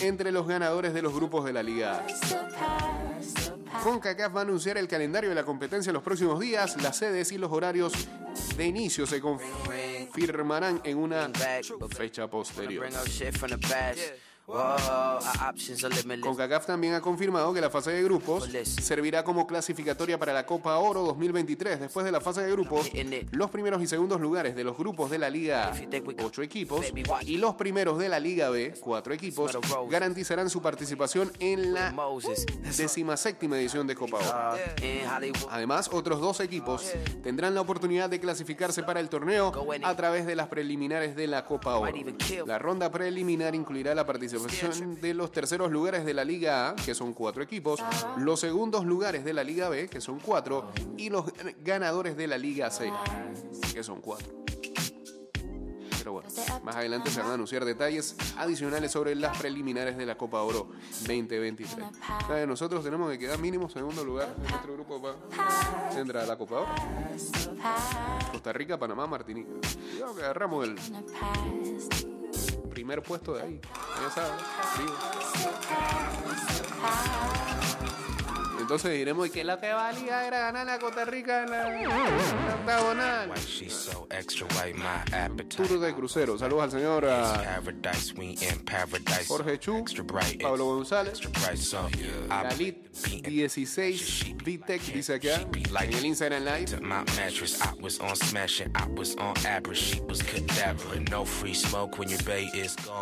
entre 0.00 0.32
los 0.32 0.46
ganadores 0.46 0.94
de 0.94 1.02
los 1.02 1.14
grupos 1.14 1.44
de 1.44 1.52
la 1.52 1.62
Liga 1.62 2.04
CONCACAF 3.82 4.34
va 4.34 4.40
a 4.40 4.42
anunciar 4.42 4.78
el 4.78 4.86
calendario 4.86 5.28
de 5.30 5.34
la 5.34 5.44
competencia 5.44 5.90
en 5.90 5.94
los 5.94 6.02
próximos 6.02 6.38
días. 6.38 6.80
Las 6.82 6.96
sedes 6.98 7.32
y 7.32 7.38
los 7.38 7.50
horarios 7.50 7.92
de 8.56 8.66
inicio 8.66 9.06
se 9.06 9.20
confirmarán 9.20 10.80
en 10.84 10.98
una 10.98 11.30
fecha 11.96 12.28
posterior. 12.28 12.86
CONCACAF 16.20 16.66
también 16.66 16.94
ha 16.94 17.00
confirmado 17.00 17.54
que 17.54 17.60
la 17.60 17.70
fase 17.70 17.92
de 17.92 18.02
grupos 18.02 18.48
servirá 18.64 19.22
como 19.22 19.46
clasificatoria 19.46 20.18
para 20.18 20.32
la 20.32 20.44
Copa 20.44 20.76
Oro 20.78 21.02
2023. 21.02 21.78
Después 21.80 22.04
de 22.04 22.12
la 22.12 22.20
fase 22.20 22.42
de 22.42 22.50
grupos, 22.50 22.90
los 23.30 23.50
primeros 23.50 23.80
y 23.82 23.86
segundos 23.86 24.20
lugares 24.20 24.56
de 24.56 24.64
los 24.64 24.76
grupos 24.76 25.10
de 25.10 25.18
la 25.18 25.30
Liga 25.30 25.68
A, 25.68 25.74
8 26.24 26.42
equipos, 26.42 26.86
y 27.22 27.36
los 27.36 27.54
primeros 27.54 27.98
de 27.98 28.08
la 28.08 28.18
Liga 28.18 28.50
B, 28.50 28.74
4 28.80 29.14
equipos, 29.14 29.56
garantizarán 29.88 30.50
su 30.50 30.60
participación 30.60 31.30
en 31.38 31.72
la 31.72 31.94
decimaséptima 32.76 33.56
edición 33.56 33.86
de 33.86 33.94
Copa 33.94 34.18
Oro. 34.18 34.58
Hollywood. 35.16 35.48
Además, 35.50 35.88
otros 35.92 36.20
dos 36.20 36.40
equipos 36.40 36.92
tendrán 37.22 37.54
la 37.54 37.60
oportunidad 37.60 38.10
de 38.10 38.18
clasificarse 38.18 38.82
para 38.82 38.98
el 39.00 39.08
torneo 39.08 39.52
a 39.84 39.96
través 39.96 40.26
de 40.26 40.34
las 40.34 40.48
preliminares 40.48 41.14
de 41.14 41.28
la 41.28 41.44
Copa 41.44 41.76
Oro. 41.76 41.92
La 42.44 42.58
ronda 42.58 42.90
preliminar 42.90 43.54
incluirá 43.54 43.94
la 43.94 44.04
participación 44.04 44.32
de 45.00 45.14
los 45.14 45.32
terceros 45.32 45.70
lugares 45.70 46.04
de 46.04 46.14
la 46.14 46.24
Liga 46.24 46.70
A, 46.70 46.76
que 46.76 46.94
son 46.94 47.12
cuatro 47.12 47.42
equipos, 47.42 47.80
los 48.16 48.40
segundos 48.40 48.84
lugares 48.84 49.24
de 49.24 49.32
la 49.32 49.44
Liga 49.44 49.68
B, 49.68 49.88
que 49.88 50.00
son 50.00 50.18
cuatro, 50.20 50.70
y 50.96 51.10
los 51.10 51.26
ganadores 51.62 52.16
de 52.16 52.26
la 52.26 52.38
Liga 52.38 52.70
C, 52.70 52.92
que 53.72 53.82
son 53.82 54.00
cuatro. 54.00 54.42
Pero 55.98 56.14
bueno, 56.14 56.28
más 56.64 56.74
adelante 56.74 57.10
se 57.10 57.20
van 57.20 57.30
a 57.30 57.34
anunciar 57.34 57.64
detalles 57.64 58.16
adicionales 58.36 58.90
sobre 58.90 59.14
las 59.14 59.38
preliminares 59.38 59.96
de 59.96 60.04
la 60.04 60.16
Copa 60.16 60.42
Oro 60.42 60.70
2023. 61.06 61.86
¿Sabe? 62.26 62.44
Nosotros 62.44 62.82
tenemos 62.82 63.08
que 63.12 63.20
quedar 63.20 63.38
mínimo 63.38 63.70
segundo 63.70 64.04
lugar 64.04 64.34
en 64.36 64.50
nuestro 64.50 64.74
grupo 64.74 65.00
para 65.00 65.16
entrar 65.96 66.24
a 66.24 66.26
la 66.26 66.36
Copa 66.36 66.56
Oro. 66.56 66.74
Costa 68.32 68.52
Rica, 68.52 68.76
Panamá, 68.76 69.06
Martinica. 69.06 69.52
Que 70.16 70.24
agarramos 70.24 70.66
el 70.66 70.76
primer 72.72 73.02
puesto 73.02 73.34
de 73.34 73.42
ahí. 73.42 73.60
Entonces 78.62 78.92
diremos 78.92 79.28
que 79.30 79.42
lo 79.42 79.58
que 79.58 79.72
valía 79.72 80.24
era 80.24 80.38
ganar 80.38 80.68
a 80.70 80.78
Costa 80.78 81.04
Rica 81.04 81.42
en 81.42 81.50
la, 81.50 81.66
octagonal. 82.54 83.28
Why 83.28 83.40
she's 83.44 83.72
so 83.72 84.06
extra 84.08 84.46
white, 84.56 84.78
my 84.78 85.16
appetite. 85.16 85.56
Tour 85.56 85.80
de 85.80 85.92
crucero. 85.92 86.38
Saludos 86.38 86.62
al 86.62 86.70
señor. 86.70 87.04
Jorge 89.26 89.58
Chu, 89.58 89.84
Pablo 90.40 90.64
González, 90.66 91.20
Galit 92.28 92.88
16, 93.22 94.36
Vitec 94.44 94.82
dice 94.92 95.14
acá 95.14 95.40
en 95.82 95.92
el 95.92 96.06
Instagram 96.06 96.44
Live. 96.44 96.80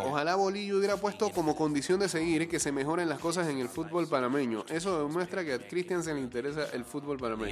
Ojalá 0.05 0.35
Bolillo 0.37 0.79
hubiera 0.79 0.96
puesto 0.96 1.31
como 1.31 1.55
condición 1.55 2.01
de 2.01 2.09
seguir 2.09 2.49
que 2.49 2.59
se 2.59 2.73
mejoren 2.73 3.09
las 3.09 3.18
cosas 3.18 3.49
en 3.49 3.59
el 3.59 3.68
fútbol 3.68 4.07
panameño. 4.09 4.64
Eso 4.68 5.07
demuestra 5.07 5.44
que 5.44 5.49
a 5.54 5.58
Cristian 5.58 6.02
se 6.02 6.14
le 6.14 6.20
interesa 6.20 6.66
el 6.72 6.84
fútbol 6.84 7.18
secure. 7.18 7.50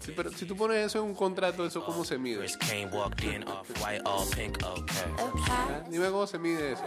Sí, 0.00 0.12
pero 0.16 0.30
si 0.30 0.44
tú 0.46 0.56
pones 0.56 0.86
eso 0.86 0.98
en 0.98 1.04
un 1.06 1.14
contrato, 1.14 1.64
¿eso 1.66 1.84
cómo 1.84 2.04
se 2.04 2.18
mide? 2.18 2.44
¿Ah? 5.48 5.82
Dime 5.90 6.08
cómo 6.10 6.26
se 6.26 6.38
mide 6.38 6.72
eso. 6.72 6.82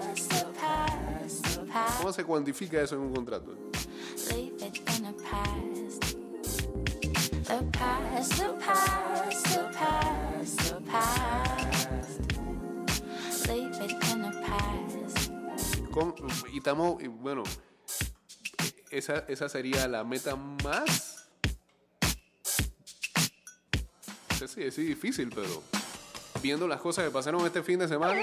¿Cómo 1.97 2.13
se 2.13 2.23
cuantifica 2.23 2.81
eso 2.81 2.95
en 2.95 3.01
un 3.01 3.13
contrato? 3.13 3.53
Con- 15.91 16.13
y 16.53 16.57
estamos, 16.57 16.97
bueno, 17.21 17.43
esa, 18.91 19.26
esa 19.28 19.50
sería 19.50 19.88
la 19.88 20.04
meta 20.04 20.36
más. 20.36 21.28
No 24.30 24.38
sé 24.38 24.47
si 24.47 24.63
es 24.63 24.76
difícil, 24.76 25.32
pero 25.34 25.63
viendo 26.41 26.67
las 26.67 26.80
cosas 26.80 27.06
que 27.06 27.12
pasaron 27.12 27.45
este 27.45 27.63
fin 27.63 27.80
de 27.80 27.88
semana. 27.88 28.19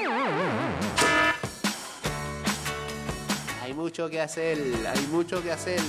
Hay 3.62 3.74
mucho 3.74 4.08
que 4.08 4.20
hacer, 4.20 4.58
hay 4.86 5.06
mucho 5.08 5.42
que 5.42 5.50
hacer. 5.50 5.80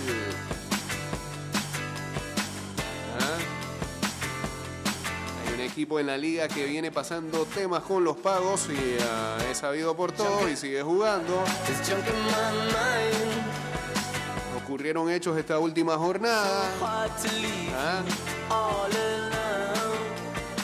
¿Ah? 3.20 3.38
Hay 5.46 5.54
un 5.54 5.60
equipo 5.62 6.00
en 6.00 6.08
la 6.08 6.18
liga 6.18 6.48
que 6.48 6.66
viene 6.66 6.92
pasando 6.92 7.46
temas 7.46 7.84
con 7.84 8.04
los 8.04 8.18
pagos 8.18 8.68
y 8.70 8.98
ah, 9.02 9.38
es 9.52 9.60
sabido 9.60 9.96
por 9.96 10.12
todos 10.12 10.50
y 10.50 10.56
sigue 10.56 10.82
jugando. 10.82 11.44
Ocurrieron 14.76 15.10
hechos 15.10 15.38
esta 15.38 15.58
última 15.58 15.96
jornada. 15.98 16.70
¿Ah? 17.74 18.04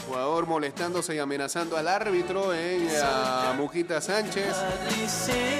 Jugador 0.05 0.45
molestándose 0.47 1.15
y 1.15 1.19
amenazando 1.19 1.77
al 1.77 1.87
árbitro 1.87 2.53
en 2.53 2.89
a 3.01 3.53
Mujita 3.57 4.01
Sánchez. 4.01 4.53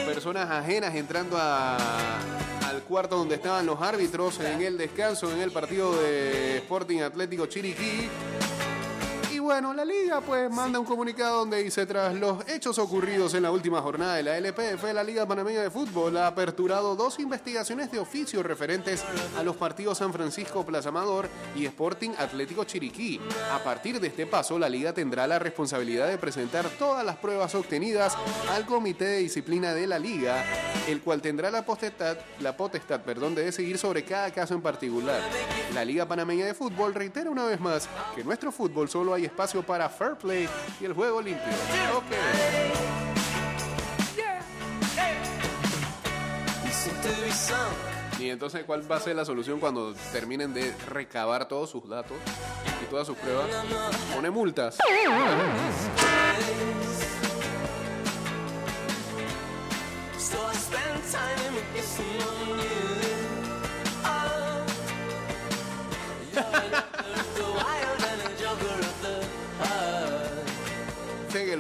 Personas 0.05 0.51
ajenas 0.51 0.93
entrando 0.95 1.37
a- 1.39 1.77
al 2.67 2.81
cuarto 2.89 3.15
donde 3.15 3.35
estaban 3.35 3.65
los 3.65 3.81
árbitros 3.81 4.37
en 4.41 4.61
el 4.61 4.77
descanso 4.77 5.31
en 5.31 5.39
el 5.39 5.51
partido 5.51 5.93
de 6.01 6.57
Sporting 6.57 6.99
Atlético 7.03 7.45
Chiriquí. 7.45 8.09
Bueno, 9.41 9.73
la 9.73 9.83
liga 9.83 10.21
pues 10.21 10.51
manda 10.51 10.79
un 10.79 10.85
comunicado 10.85 11.39
donde 11.39 11.63
dice 11.63 11.87
tras 11.87 12.13
los 12.13 12.47
hechos 12.47 12.77
ocurridos 12.77 13.33
en 13.33 13.41
la 13.41 13.51
última 13.51 13.81
jornada 13.81 14.13
de 14.15 14.21
la 14.21 14.37
LPF, 14.37 14.83
la 14.93 15.03
Liga 15.03 15.25
Panameña 15.25 15.63
de 15.63 15.71
Fútbol 15.71 16.15
ha 16.17 16.27
aperturado 16.27 16.95
dos 16.95 17.19
investigaciones 17.19 17.91
de 17.91 17.97
oficio 17.97 18.43
referentes 18.43 19.03
a 19.35 19.41
los 19.41 19.55
partidos 19.55 19.97
San 19.97 20.13
Francisco 20.13 20.63
Plaza 20.63 20.89
Amador 20.89 21.27
y 21.55 21.65
Sporting 21.65 22.11
Atlético 22.19 22.65
Chiriquí. 22.65 23.19
A 23.51 23.63
partir 23.63 23.99
de 23.99 24.07
este 24.07 24.27
paso, 24.27 24.59
la 24.59 24.69
liga 24.69 24.93
tendrá 24.93 25.25
la 25.25 25.39
responsabilidad 25.39 26.07
de 26.07 26.19
presentar 26.19 26.69
todas 26.77 27.03
las 27.03 27.17
pruebas 27.17 27.55
obtenidas 27.55 28.15
al 28.51 28.67
Comité 28.67 29.05
de 29.05 29.17
Disciplina 29.17 29.73
de 29.73 29.87
la 29.87 29.97
liga, 29.97 30.45
el 30.87 31.01
cual 31.01 31.19
tendrá 31.19 31.49
la 31.49 31.65
potestad, 31.65 32.15
la 32.41 32.55
potestad 32.55 33.01
perdón, 33.01 33.33
de 33.33 33.45
decidir 33.45 33.79
sobre 33.79 34.05
cada 34.05 34.31
caso 34.31 34.53
en 34.53 34.61
particular. 34.61 35.19
La 35.73 35.83
Liga 35.83 36.07
Panameña 36.07 36.45
de 36.45 36.53
Fútbol 36.53 36.93
reitera 36.93 37.29
una 37.29 37.45
vez 37.45 37.59
más 37.59 37.89
que 38.15 38.23
nuestro 38.23 38.51
fútbol 38.51 38.87
solo 38.87 39.13
hay 39.15 39.30
espacio 39.31 39.63
para 39.63 39.89
fair 39.89 40.15
play 40.15 40.47
y 40.79 40.85
el 40.85 40.93
juego 40.93 41.21
limpio. 41.21 41.51
Ok. 41.95 42.11
Y 48.19 48.29
entonces, 48.29 48.63
¿cuál 48.65 48.89
va 48.89 48.97
a 48.97 48.99
ser 48.99 49.15
la 49.15 49.25
solución 49.25 49.59
cuando 49.59 49.95
terminen 50.11 50.53
de 50.53 50.75
recabar 50.87 51.47
todos 51.47 51.71
sus 51.71 51.89
datos 51.89 52.17
y 52.83 52.85
todas 52.85 53.07
sus 53.07 53.17
pruebas? 53.17 53.47
Pone 54.13 54.29
multas. 54.29 54.77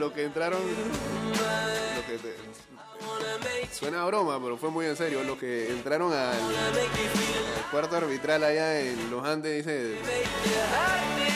Lo 0.01 0.11
que 0.11 0.23
entraron. 0.23 0.59
Suena 3.71 4.03
broma, 4.05 4.41
pero 4.41 4.57
fue 4.57 4.71
muy 4.71 4.87
en 4.87 4.95
serio. 4.95 5.23
Los 5.23 5.37
que 5.37 5.69
entraron 5.69 6.11
al, 6.11 6.33
al 6.33 7.71
cuarto 7.71 7.95
arbitral 7.97 8.43
allá 8.43 8.81
en 8.81 9.11
los 9.11 9.23
Andes, 9.23 9.63
dice. 9.63 9.97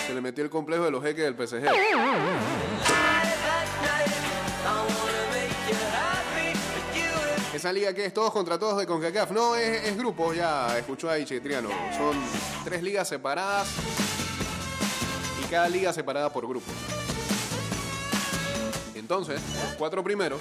Se 0.08 0.14
le 0.16 0.20
metió 0.20 0.44
el 0.44 0.50
complejo 0.50 0.84
de 0.84 0.92
los 0.92 1.04
jeques 1.04 1.24
del 1.24 1.36
PSG. 1.36 1.64
Esa 7.54 7.72
liga 7.72 7.94
que 7.94 8.06
es 8.06 8.14
todos 8.14 8.34
contra 8.34 8.58
todos 8.58 8.80
de 8.80 8.88
CONCACAF. 8.88 9.30
No, 9.30 9.56
es, 9.56 9.86
es 9.88 9.96
grupo, 9.98 10.34
ya 10.34 10.76
escuchó 10.78 11.10
ahí 11.10 11.24
Chetriano. 11.24 11.70
Son 11.96 12.18
tres 12.64 12.82
ligas 12.82 13.08
separadas 13.08 13.68
y 15.44 15.48
cada 15.50 15.70
liga 15.70 15.94
separada 15.94 16.34
por 16.34 16.48
grupo. 16.48 16.72
Entonces, 19.06 19.40
los 19.64 19.76
cuatro 19.78 20.04
primeros 20.04 20.40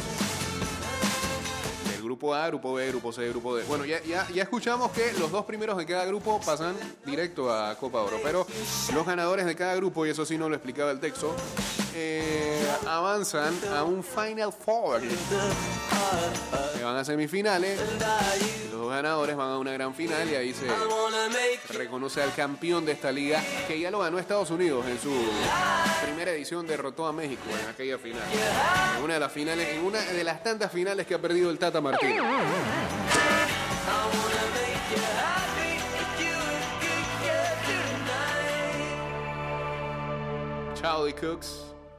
del 1.92 2.02
grupo 2.02 2.34
A, 2.34 2.48
grupo 2.48 2.72
B, 2.72 2.88
grupo 2.88 3.12
C, 3.12 3.28
grupo 3.28 3.54
D. 3.54 3.62
Bueno, 3.64 3.84
ya, 3.84 4.02
ya, 4.04 4.26
ya 4.30 4.42
escuchamos 4.42 4.90
que 4.92 5.12
los 5.18 5.30
dos 5.30 5.44
primeros 5.44 5.76
de 5.76 5.84
cada 5.84 6.06
grupo 6.06 6.40
pasan 6.40 6.74
directo 7.04 7.52
a 7.52 7.74
Copa 7.74 8.00
Oro, 8.00 8.18
pero 8.22 8.46
los 8.94 9.06
ganadores 9.06 9.44
de 9.44 9.54
cada 9.54 9.74
grupo, 9.74 10.06
y 10.06 10.08
eso 10.08 10.24
sí 10.24 10.38
no 10.38 10.48
lo 10.48 10.54
explicaba 10.54 10.92
el 10.92 10.98
texto, 10.98 11.36
eh, 11.94 12.66
avanzan 12.86 13.54
a 13.74 13.84
un 13.84 14.02
Final 14.02 14.52
Four. 14.52 15.00
Que 16.76 16.82
van 16.82 16.96
a 16.96 17.04
semifinales. 17.04 17.80
Los 18.72 18.90
ganadores 18.90 19.36
van 19.36 19.50
a 19.50 19.58
una 19.58 19.72
gran 19.72 19.94
final 19.94 20.28
y 20.30 20.34
ahí 20.34 20.52
se 20.52 20.66
reconoce 21.72 22.22
al 22.22 22.34
campeón 22.34 22.84
de 22.84 22.92
esta 22.92 23.10
liga 23.10 23.42
que 23.66 23.78
ya 23.78 23.90
lo 23.90 24.00
ganó 24.00 24.18
Estados 24.18 24.50
Unidos 24.50 24.84
en 24.86 25.00
su 25.00 25.10
primera 26.04 26.32
edición 26.32 26.66
derrotó 26.66 27.06
a 27.06 27.12
México 27.12 27.42
en 27.60 27.68
aquella 27.68 27.98
final. 27.98 28.22
En 28.96 29.02
una 29.02 29.14
de 29.14 29.20
las 29.20 29.32
finales, 29.32 29.68
en 29.68 29.84
una 29.84 30.00
de 30.00 30.24
las 30.24 30.42
tantas 30.42 30.70
finales 30.70 31.06
que 31.06 31.14
ha 31.14 31.20
perdido 31.20 31.50
el 31.50 31.58
Tata 31.58 31.80
Martino. 31.80 32.24
Chao, 40.74 41.06
The 41.06 41.14
Cooks. 41.14 41.73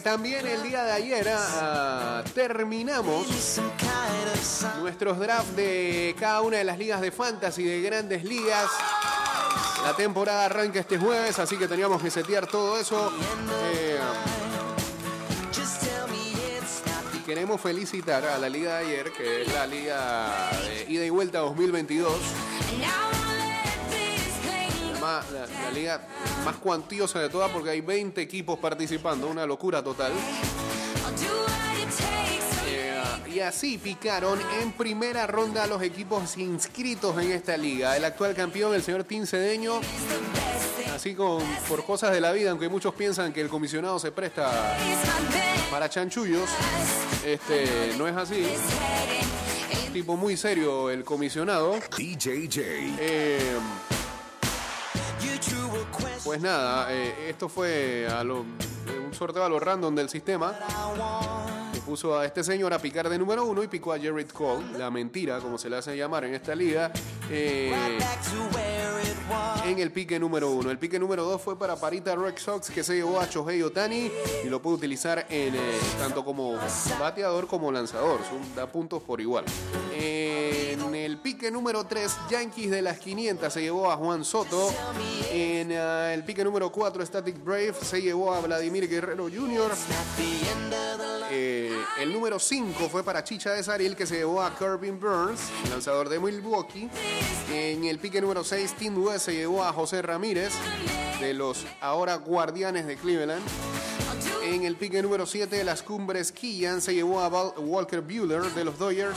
también 0.00 0.46
el 0.46 0.62
día 0.62 0.84
de 0.84 0.92
ayer 0.92 1.26
ah, 1.34 2.22
terminamos 2.34 3.26
of 3.26 3.36
sign. 3.40 4.80
nuestros 4.80 5.18
drafts 5.18 5.56
de 5.56 6.14
cada 6.18 6.40
una 6.42 6.58
de 6.58 6.64
las 6.64 6.78
ligas 6.78 7.00
de 7.00 7.10
fantasy 7.10 7.64
de 7.64 7.80
grandes 7.82 8.24
ligas. 8.24 8.70
La 9.84 9.94
temporada 9.94 10.44
arranca 10.46 10.80
este 10.80 10.98
jueves, 10.98 11.38
así 11.38 11.56
que 11.56 11.66
teníamos 11.66 12.02
que 12.02 12.10
setear 12.10 12.46
todo 12.46 12.78
eso. 12.78 13.12
Eh, 13.72 13.98
queremos 17.26 17.60
felicitar 17.60 18.24
a 18.24 18.38
la 18.38 18.48
liga 18.48 18.78
de 18.78 18.86
ayer, 18.86 19.12
que 19.12 19.42
es 19.42 19.52
la 19.52 19.66
liga 19.66 20.50
de 20.62 20.92
ida 20.92 21.04
y 21.04 21.10
vuelta 21.10 21.38
2022. 21.38 22.12
La, 25.00 25.24
la 25.32 25.70
liga 25.72 26.06
más 26.44 26.56
cuantiosa 26.56 27.20
de 27.20 27.30
todas 27.30 27.50
porque 27.50 27.70
hay 27.70 27.80
20 27.80 28.20
equipos 28.20 28.58
participando, 28.58 29.28
una 29.28 29.46
locura 29.46 29.82
total. 29.82 30.12
Eh, 32.66 33.02
y 33.34 33.40
así 33.40 33.78
picaron 33.78 34.38
en 34.60 34.72
primera 34.72 35.26
ronda 35.26 35.66
los 35.66 35.82
equipos 35.82 36.36
inscritos 36.36 37.16
en 37.18 37.32
esta 37.32 37.56
liga. 37.56 37.96
El 37.96 38.04
actual 38.04 38.34
campeón, 38.34 38.74
el 38.74 38.82
señor 38.82 39.04
Tin 39.04 39.26
Cedeño, 39.26 39.80
así 40.94 41.14
con 41.14 41.42
por 41.66 41.82
cosas 41.84 42.12
de 42.12 42.20
la 42.20 42.32
vida, 42.32 42.50
aunque 42.50 42.68
muchos 42.68 42.94
piensan 42.94 43.32
que 43.32 43.40
el 43.40 43.48
comisionado 43.48 43.98
se 43.98 44.12
presta 44.12 44.76
para 45.70 45.88
chanchullos, 45.88 46.50
este 47.24 47.94
no 47.96 48.06
es 48.06 48.16
así. 48.16 48.46
Un 49.86 49.92
tipo 49.94 50.16
muy 50.16 50.36
serio 50.36 50.90
el 50.90 51.04
comisionado. 51.04 51.74
DJJ. 51.96 52.58
Eh, 52.98 53.56
pues 56.24 56.40
nada, 56.40 56.92
eh, 56.92 57.28
esto 57.28 57.48
fue 57.48 58.06
a 58.10 58.22
lo- 58.24 58.40
un 58.40 59.14
sorteo 59.14 59.44
a 59.44 59.48
lo 59.48 59.58
random 59.60 59.94
del 59.94 60.08
sistema. 60.08 60.52
Que 61.72 61.80
puso 61.80 62.18
a 62.18 62.26
este 62.26 62.42
señor 62.44 62.72
a 62.74 62.78
picar 62.78 63.08
de 63.08 63.18
número 63.18 63.44
uno 63.44 63.62
y 63.62 63.68
picó 63.68 63.92
a 63.92 63.98
Jared 63.98 64.28
Cole, 64.28 64.64
la 64.78 64.90
mentira, 64.90 65.38
como 65.38 65.56
se 65.58 65.70
le 65.70 65.76
hace 65.76 65.96
llamar 65.96 66.24
en 66.24 66.34
esta 66.34 66.54
liga, 66.54 66.92
eh, 67.30 67.72
en 69.70 69.78
el 69.78 69.90
pique 69.92 70.18
número 70.18 70.50
uno. 70.50 70.70
El 70.70 70.78
pique 70.78 70.98
número 70.98 71.24
dos 71.24 71.40
fue 71.40 71.58
para 71.58 71.76
Parita 71.76 72.14
Red 72.16 72.36
Sox, 72.38 72.70
que 72.70 72.82
se 72.82 72.94
llevó 72.96 73.20
a 73.20 73.26
Shohei 73.26 73.62
Otani 73.62 74.10
y 74.44 74.48
lo 74.48 74.60
pudo 74.60 74.74
utilizar 74.74 75.26
en, 75.30 75.54
eh, 75.54 75.58
tanto 75.98 76.24
como 76.24 76.58
bateador 76.98 77.46
como 77.46 77.70
lanzador. 77.70 78.18
Da 78.56 78.66
puntos 78.66 79.02
por 79.02 79.20
igual. 79.20 79.44
El 81.10 81.18
pique 81.18 81.50
número 81.50 81.84
3, 81.84 82.16
Yankees 82.30 82.70
de 82.70 82.82
las 82.82 83.00
500 83.00 83.52
se 83.52 83.62
llevó 83.62 83.90
a 83.90 83.96
Juan 83.96 84.24
Soto. 84.24 84.72
En 85.32 85.72
ah, 85.72 86.14
el 86.14 86.22
pique 86.22 86.44
número 86.44 86.70
4, 86.70 87.04
Static 87.04 87.42
Brave 87.42 87.74
se 87.74 88.00
llevó 88.00 88.32
a 88.32 88.40
Vladimir 88.40 88.88
Guerrero 88.88 89.24
Jr. 89.24 89.72
Eh, 91.32 91.76
el 91.98 92.12
número 92.12 92.38
5 92.38 92.88
fue 92.88 93.02
para 93.02 93.24
Chicha 93.24 93.50
de 93.50 93.62
Saril, 93.64 93.96
que 93.96 94.06
se 94.06 94.18
llevó 94.18 94.40
a 94.40 94.54
Corbin 94.54 95.00
Burns, 95.00 95.40
lanzador 95.68 96.08
de 96.08 96.20
Milwaukee. 96.20 96.88
En 97.52 97.84
el 97.84 97.98
pique 97.98 98.20
número 98.20 98.44
6, 98.44 98.74
Tim 98.74 98.96
West 99.02 99.26
se 99.26 99.34
llevó 99.34 99.64
a 99.64 99.72
José 99.72 100.02
Ramírez, 100.02 100.52
de 101.20 101.34
los 101.34 101.66
ahora 101.80 102.14
guardianes 102.14 102.86
de 102.86 102.96
Cleveland. 102.96 103.42
En 104.50 104.64
el 104.64 104.74
pique 104.74 105.00
número 105.00 105.26
7, 105.26 105.62
las 105.62 105.80
cumbres 105.80 106.32
Killian 106.32 106.82
se 106.82 106.92
llevó 106.92 107.20
a 107.20 107.28
Walker 107.28 108.00
Bueller, 108.00 108.42
de 108.52 108.64
los 108.64 108.76
Dodgers. 108.80 109.16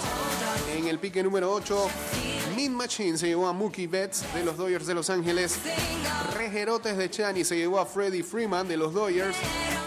En 0.78 0.88
el 0.88 1.00
pique 1.00 1.24
número 1.24 1.52
8, 1.52 1.88
Min 2.56 2.76
Machine 2.76 3.18
se 3.18 3.30
llevó 3.30 3.48
a 3.48 3.52
Mookie 3.52 3.88
Betts, 3.88 4.24
de 4.36 4.46
los 4.46 4.58
Dodgers 4.58 4.86
de 4.86 4.94
Los 4.94 5.10
Ángeles. 5.10 5.58
Rejerotes 6.38 6.98
de 6.98 7.10
Chani 7.10 7.44
se 7.44 7.58
llevó 7.58 7.80
a 7.80 7.86
Freddie 7.88 8.22
Freeman, 8.22 8.68
de 8.68 8.78
los 8.78 8.94
Dodgers. 8.94 9.36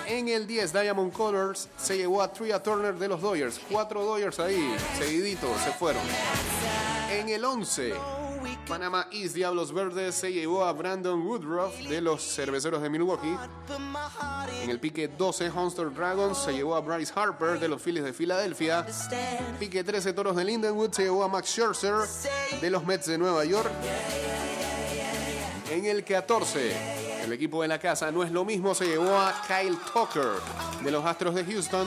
En 0.08 0.26
el 0.26 0.48
10, 0.48 0.72
Diamond 0.72 1.12
Colors 1.12 1.68
se 1.76 1.96
llevó 1.96 2.22
a 2.22 2.32
Tria 2.32 2.60
Turner 2.60 2.96
de 2.96 3.06
los 3.06 3.22
Dodgers. 3.22 3.60
Cuatro 3.70 4.04
Dodgers 4.04 4.40
ahí, 4.40 4.74
seguiditos, 4.98 5.60
se 5.62 5.70
fueron. 5.70 6.02
En 7.12 7.28
el 7.28 7.44
11, 7.44 7.92
Panama 8.68 9.06
East 9.12 9.34
Diablos 9.34 9.72
Verdes 9.72 10.14
se 10.14 10.32
llevó 10.32 10.64
a 10.64 10.72
Brandon 10.72 11.20
Woodruff 11.26 11.78
de 11.88 12.00
los 12.00 12.22
Cerveceros 12.22 12.82
de 12.82 12.90
Milwaukee. 12.90 13.36
En 14.62 14.70
el 14.70 14.80
pique 14.80 15.08
12, 15.08 15.50
Hunter 15.50 15.92
Dragons 15.92 16.38
se 16.38 16.52
llevó 16.52 16.74
a 16.76 16.80
Bryce 16.80 17.12
Harper 17.14 17.58
de 17.58 17.68
los 17.68 17.80
Phillies 17.82 18.04
de 18.04 18.12
Filadelfia. 18.12 18.86
Pique 19.58 19.84
13, 19.84 20.12
Toros 20.12 20.36
de 20.36 20.44
Lindenwood 20.44 20.92
se 20.92 21.04
llevó 21.04 21.24
a 21.24 21.28
Max 21.28 21.50
Scherzer 21.50 22.08
de 22.60 22.70
los 22.70 22.84
Mets 22.84 23.06
de 23.06 23.18
Nueva 23.18 23.44
York. 23.44 23.70
En 25.70 25.84
el 25.84 26.04
14, 26.04 27.22
el 27.24 27.32
equipo 27.32 27.62
de 27.62 27.68
la 27.68 27.78
casa 27.78 28.10
no 28.10 28.22
es 28.22 28.30
lo 28.30 28.44
mismo, 28.44 28.74
se 28.74 28.86
llevó 28.86 29.16
a 29.16 29.42
Kyle 29.46 29.76
Tucker 29.92 30.40
de 30.82 30.90
los 30.90 31.04
Astros 31.04 31.34
de 31.34 31.44
Houston. 31.44 31.86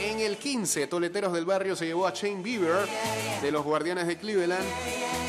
En 0.00 0.20
el 0.20 0.36
15, 0.36 0.86
Toleteros 0.88 1.32
del 1.32 1.44
Barrio 1.44 1.76
se 1.76 1.86
llevó 1.86 2.06
a 2.06 2.10
Shane 2.10 2.42
Bieber 2.42 2.86
de 3.40 3.52
los 3.52 3.64
Guardianes 3.64 4.06
de 4.06 4.16
Cleveland. 4.16 4.64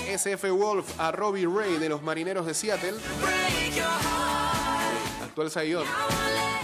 SF 0.08 0.52
Wolf 0.52 1.00
a 1.00 1.12
Robbie 1.12 1.48
Ray 1.48 1.78
de 1.78 1.90
los 1.90 2.02
Marineros 2.02 2.46
de 2.46 2.54
Seattle. 2.54 2.96
Actual 5.24 5.52
Sayón. 5.52 5.86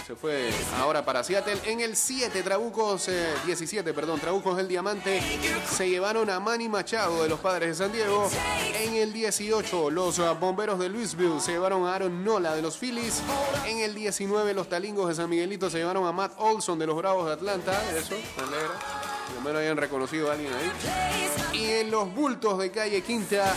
Se 0.05 0.15
fue 0.15 0.49
ahora 0.79 1.03
para 1.03 1.23
Seattle. 1.23 1.59
En 1.65 1.79
el 1.79 1.95
7, 1.95 2.43
Trabucos, 2.43 3.07
eh, 3.07 3.33
17, 3.45 3.93
perdón, 3.93 4.19
Trabucos 4.19 4.57
del 4.57 4.67
Diamante 4.67 5.21
se 5.69 5.89
llevaron 5.89 6.29
a 6.29 6.39
Manny 6.39 6.69
Machado 6.69 7.23
de 7.23 7.29
los 7.29 7.39
Padres 7.39 7.69
de 7.69 7.83
San 7.83 7.91
Diego. 7.91 8.29
En 8.75 8.95
el 8.95 9.13
18, 9.13 9.89
los 9.89 10.19
ah, 10.19 10.33
Bomberos 10.33 10.79
de 10.79 10.89
Louisville 10.89 11.39
se 11.39 11.53
llevaron 11.53 11.85
a 11.85 11.95
Aaron 11.95 12.23
Nola 12.23 12.55
de 12.55 12.61
los 12.61 12.77
Phillies. 12.77 13.21
En 13.65 13.79
el 13.79 13.95
19, 13.95 14.53
los 14.53 14.69
Talingos 14.69 15.09
de 15.09 15.15
San 15.15 15.29
Miguelito 15.29 15.69
se 15.69 15.79
llevaron 15.79 16.05
a 16.05 16.11
Matt 16.11 16.33
Olson 16.37 16.79
de 16.79 16.87
los 16.87 16.95
Bravos 16.95 17.27
de 17.27 17.33
Atlanta. 17.33 17.73
Eso, 17.95 18.15
me 18.37 18.43
alegra. 18.43 19.00
Por 19.32 19.36
lo 19.36 19.41
menos 19.41 19.61
hayan 19.61 19.77
reconocido 19.77 20.29
a 20.29 20.34
alguien 20.34 20.51
ahí. 20.53 21.57
Y 21.57 21.65
en 21.71 21.91
los 21.91 22.13
bultos 22.13 22.59
de 22.59 22.69
calle 22.69 23.01
Quinta, 23.01 23.53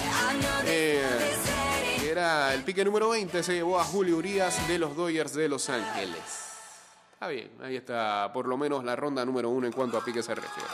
eh, 0.65 1.03
que 1.99 2.11
era 2.11 2.55
el 2.55 2.63
pique 2.63 2.85
número 2.85 3.11
20, 3.11 3.43
se 3.43 3.55
llevó 3.55 3.81
a 3.81 3.85
Julio 3.85 4.17
Urias 4.17 4.69
de 4.69 4.79
los 4.79 4.97
Dodgers 4.97 5.35
de 5.35 5.49
Los 5.49 5.69
Ángeles. 5.69 6.21
Está 7.13 7.29
bien, 7.29 7.51
ahí 7.63 7.77
está 7.77 8.31
por 8.33 8.47
lo 8.47 8.57
menos 8.57 8.85
la 8.85 8.95
ronda 8.97 9.25
número 9.25 9.51
uno 9.51 9.67
en 9.67 9.73
cuanto 9.73 9.99
a 9.99 10.05
pique 10.05 10.23
se 10.23 10.35
refiere. 10.35 10.69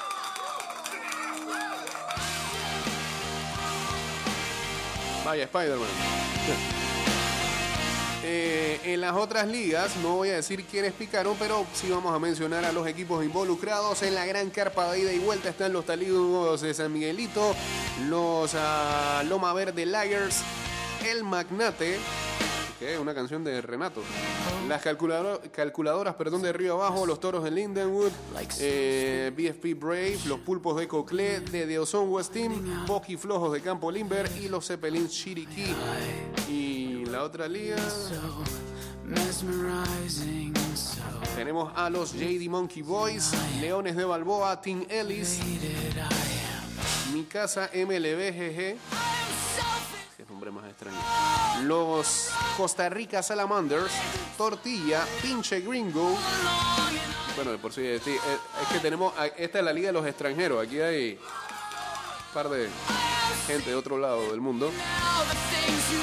Vaya 5.24 5.44
Spider-Man. 5.44 6.79
Eh, 8.22 8.78
en 8.84 9.00
las 9.00 9.14
otras 9.16 9.48
ligas, 9.48 9.96
no 10.02 10.16
voy 10.16 10.28
a 10.28 10.34
decir 10.36 10.64
quiénes 10.64 10.92
picaron, 10.92 11.36
pero 11.38 11.64
sí 11.72 11.88
vamos 11.90 12.14
a 12.14 12.18
mencionar 12.18 12.64
a 12.66 12.72
los 12.72 12.86
equipos 12.86 13.24
involucrados. 13.24 14.02
En 14.02 14.14
la 14.14 14.26
gran 14.26 14.50
carpa 14.50 14.92
de 14.92 15.00
ida 15.00 15.12
y 15.12 15.18
vuelta 15.18 15.48
están 15.48 15.72
los 15.72 15.86
Talibos 15.86 16.60
de 16.60 16.74
San 16.74 16.92
Miguelito, 16.92 17.54
los 18.10 18.52
ah, 18.56 19.22
Loma 19.26 19.54
Verde 19.54 19.86
Liars, 19.86 20.42
el 21.08 21.24
Magnate, 21.24 21.96
que 22.78 22.92
es 22.94 23.00
una 23.00 23.14
canción 23.14 23.42
de 23.42 23.62
Renato, 23.62 24.02
las 24.68 24.82
calculador- 24.84 25.40
calculadoras 25.50 26.14
perdón, 26.16 26.42
de 26.42 26.52
Río 26.52 26.74
Abajo, 26.74 27.06
los 27.06 27.20
Toros 27.20 27.42
de 27.42 27.50
Lindenwood, 27.50 28.10
eh, 28.58 29.32
BFP 29.34 29.74
Brave, 29.80 30.18
los 30.26 30.40
Pulpos 30.40 30.76
de 30.78 30.86
Coclé, 30.86 31.40
de 31.40 31.66
Deozón 31.66 32.10
West 32.10 32.32
Team, 32.34 32.84
Poki 32.86 33.16
Flojos 33.16 33.52
de 33.54 33.62
Campo 33.62 33.90
Limber 33.90 34.30
y 34.42 34.48
los 34.50 34.66
Zeppelins 34.66 35.10
Chiriquí. 35.10 35.74
Y 36.50 36.89
la 37.10 37.24
otra 37.24 37.48
liga. 37.48 37.76
Tenemos 41.34 41.72
a 41.74 41.90
los 41.90 42.12
JD 42.12 42.48
Monkey 42.48 42.82
Boys, 42.82 43.32
Leones 43.60 43.96
de 43.96 44.04
Balboa, 44.04 44.60
Team 44.60 44.86
Ellis, 44.88 45.40
Mi 47.12 47.24
Casa 47.24 47.70
MLB 47.74 48.30
GG, 48.30 48.78
extraño. 50.68 50.96
Los 51.64 52.30
Costa 52.56 52.88
Rica 52.88 53.22
Salamanders, 53.22 53.92
Tortilla, 54.36 55.04
Pinche 55.20 55.60
Gringo. 55.60 56.16
Bueno, 57.36 57.52
de 57.52 57.58
por 57.58 57.72
sí, 57.72 57.84
es 57.84 58.02
que 58.02 58.78
tenemos, 58.80 59.12
esta 59.36 59.58
es 59.58 59.64
la 59.64 59.72
liga 59.72 59.88
de 59.88 59.92
los 59.94 60.06
extranjeros. 60.06 60.64
Aquí 60.64 60.80
hay 60.80 61.18
un 61.18 62.34
par 62.34 62.48
de 62.48 62.68
gente 63.46 63.70
de 63.70 63.76
otro 63.76 63.98
lado 63.98 64.30
del 64.30 64.40
mundo. 64.40 64.70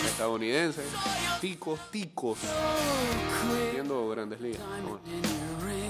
Estadounidenses, 0.05 0.85
ticos, 1.41 1.79
ticos. 1.91 2.39
Viendo 3.73 4.09
grandes 4.09 4.41
ligas. 4.41 4.61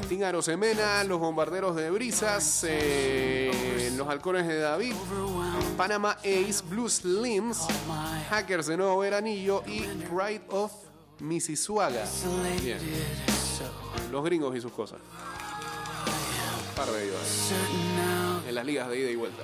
Team 0.07 0.23
Arosemena, 0.23 1.03
los 1.03 1.19
bombarderos 1.19 1.75
de 1.75 1.89
brisas, 1.89 2.65
eh, 2.67 3.91
los 3.97 4.07
halcones 4.07 4.47
de 4.47 4.59
David, 4.59 4.93
Panama 5.75 6.11
Ace, 6.19 6.63
Blue 6.69 6.89
Slims, 6.89 7.67
Hackers 8.29 8.67
de 8.67 8.77
Nuevo 8.77 8.99
Veranillo 8.99 9.63
y 9.67 9.81
Pride 9.81 10.43
of 10.49 10.71
Mississauga. 11.19 12.05
Bien. 12.63 12.79
Los 14.11 14.23
gringos 14.23 14.55
y 14.55 14.61
sus 14.61 14.71
cosas. 14.71 14.99
Par 16.75 16.89
de 16.89 17.05
ellos. 17.05 17.19
En 18.47 18.55
las 18.55 18.65
ligas 18.65 18.87
de 18.89 18.99
ida 18.99 19.09
y 19.09 19.15
vuelta. 19.15 19.43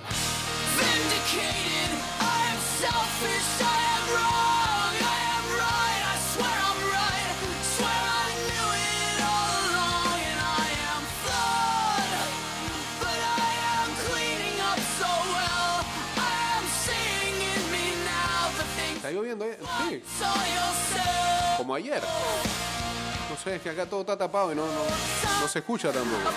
Vindicated, 0.77 1.91
I 2.19 2.37
am 2.53 2.59
selfish, 2.81 3.49
I 3.61 3.79
am 3.95 4.03
wrong, 4.15 4.93
I 4.99 5.19
am 5.37 5.45
right, 5.63 6.01
I 6.13 6.15
swear 6.33 6.55
I'm 6.69 6.81
right, 6.97 7.33
swear 7.77 8.01
I 8.23 8.27
knew 8.47 8.69
it 8.73 9.17
all 9.33 9.53
along, 9.69 10.17
and 10.31 10.39
I 10.41 10.67
am 10.93 11.01
flawed, 11.21 12.13
but 13.01 13.19
I 13.45 13.49
am 13.77 13.89
cleaning 14.07 14.57
up 14.71 14.79
so 14.99 15.11
well, 15.37 15.75
I 16.17 16.33
am 16.57 16.65
seeing 16.85 17.37
in 17.53 17.61
me 17.73 17.85
now 18.07 18.49
the 18.57 18.65
things 18.77 18.97
¿Está 19.03 19.11
lloviendo? 19.11 19.45
eh? 19.45 19.57
Sí, 19.89 20.01
saw 20.19 20.33
yourself. 20.57 21.57
como 21.57 21.75
ayer. 21.75 22.01
No 23.29 23.35
sé, 23.43 23.55
es 23.55 23.61
que 23.61 23.69
acá 23.69 23.85
todo 23.85 24.01
está 24.01 24.17
tapado 24.17 24.51
y 24.51 24.55
no, 24.55 24.65
no, 24.65 24.83
no 25.41 25.47
se 25.47 25.59
escucha 25.59 25.91
tampoco. 25.91 26.29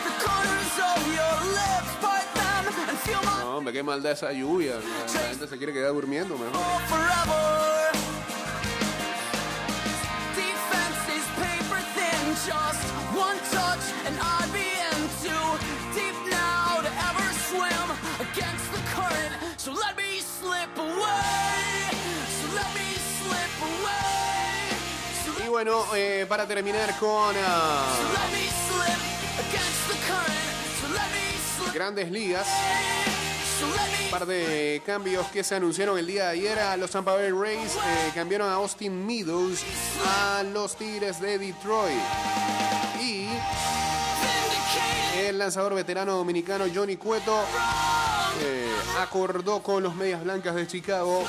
No, 3.12 3.56
hombre, 3.56 3.72
qué 3.72 3.82
maldad 3.82 4.12
esa 4.12 4.32
lluvia. 4.32 4.74
La, 5.14 5.20
gente 5.28 5.46
se 5.46 5.56
quiere 5.56 5.72
quedar 5.72 5.92
durmiendo 5.92 6.36
mejor. 6.36 6.60
Y 25.44 25.48
bueno, 25.48 25.84
eh, 25.94 26.26
para 26.28 26.46
terminar 26.46 26.98
con 26.98 27.34
ah, 27.46 27.86
grandes 31.76 32.10
ligas, 32.10 32.46
un 33.62 34.10
par 34.10 34.24
de 34.24 34.80
cambios 34.86 35.26
que 35.26 35.44
se 35.44 35.56
anunciaron 35.56 35.98
el 35.98 36.06
día 36.06 36.24
de 36.24 36.30
ayer. 36.30 36.58
Los 36.78 36.90
Tampa 36.90 37.12
Bay 37.12 37.30
Rays 37.30 37.74
eh, 37.74 38.12
cambiaron 38.14 38.48
a 38.48 38.54
Austin 38.54 39.06
Meadows 39.06 39.60
a 40.06 40.42
los 40.42 40.74
Tigres 40.74 41.20
de 41.20 41.38
Detroit. 41.38 42.00
Y 43.02 43.28
el 45.18 45.36
lanzador 45.36 45.74
veterano 45.74 46.16
dominicano 46.16 46.64
Johnny 46.74 46.96
Cueto 46.96 47.44
eh, 48.40 48.72
acordó 48.98 49.62
con 49.62 49.82
los 49.82 49.94
Medias 49.94 50.24
Blancas 50.24 50.54
de 50.54 50.66
Chicago 50.66 51.24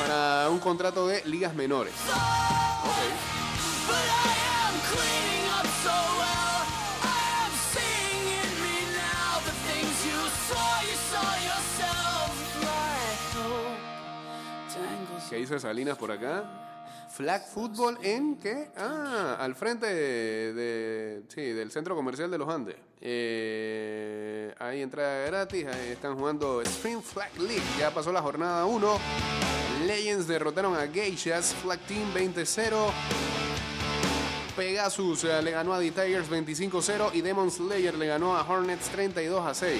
para 0.00 0.48
un 0.50 0.58
contrato 0.58 1.06
de 1.06 1.22
ligas 1.26 1.54
menores. 1.54 1.94
¿Qué 15.32 15.38
dice 15.38 15.58
Salinas 15.58 15.96
por 15.96 16.10
acá? 16.12 16.44
Flag 17.08 17.46
Football 17.48 17.96
en 18.02 18.36
qué? 18.36 18.70
Ah, 18.76 19.38
al 19.40 19.54
frente 19.54 19.86
de, 19.86 20.52
de- 20.52 21.22
sí, 21.28 21.40
del 21.40 21.70
centro 21.70 21.94
comercial 21.96 22.30
de 22.30 22.36
los 22.36 22.46
Andes. 22.50 22.76
Eh, 23.00 24.54
hay 24.58 24.82
entrada 24.82 25.24
gratis, 25.26 25.64
ahí 25.68 25.92
están 25.92 26.18
jugando 26.18 26.60
Spring 26.60 27.00
Flag 27.00 27.30
League. 27.38 27.62
Ya 27.78 27.90
pasó 27.94 28.12
la 28.12 28.20
jornada 28.20 28.66
1. 28.66 28.98
Legends 29.86 30.26
derrotaron 30.28 30.76
a 30.76 30.86
Geishas, 30.86 31.54
Flag 31.54 31.78
Team 31.80 32.12
20-0. 32.12 32.90
Pegasus 34.54 35.24
eh, 35.24 35.40
le 35.42 35.50
ganó 35.50 35.72
a 35.72 35.78
The 35.80 35.92
Tigers 35.92 36.30
25-0 36.30 37.14
y 37.14 37.22
Demon 37.22 37.50
Slayer 37.50 37.94
le 37.94 38.06
ganó 38.06 38.36
a 38.36 38.42
Hornets 38.46 38.90
32-6. 38.94 39.78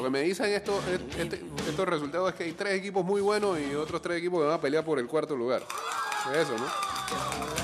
Lo 0.00 0.04
que 0.04 0.10
me 0.10 0.22
dicen 0.22 0.46
esto, 0.50 0.80
este- 1.18 1.42
estos 1.68 1.86
resultados 1.86 2.30
es 2.30 2.34
que 2.34 2.44
hay 2.44 2.52
tres 2.52 2.72
equipos 2.78 3.04
muy 3.04 3.20
buenos 3.20 3.58
y 3.60 3.74
otros 3.74 4.00
tres 4.00 4.16
equipos 4.16 4.40
que 4.40 4.46
van 4.46 4.54
a 4.54 4.60
pelear 4.60 4.82
por 4.82 4.98
el 4.98 5.06
cuarto 5.06 5.36
lugar. 5.36 5.62
Es 6.32 6.38
eso, 6.38 6.56
¿no? 6.56 7.59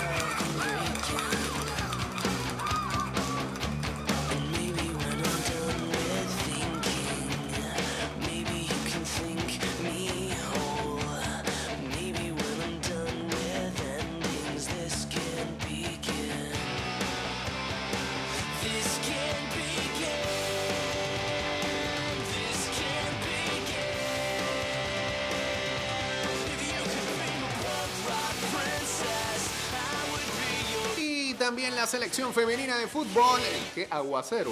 También 31.47 31.77
la 31.77 31.87
selección 31.87 32.35
femenina 32.35 32.77
de 32.77 32.89
fútbol. 32.89 33.41
¡Qué 33.73 33.87
aguacero! 33.89 34.51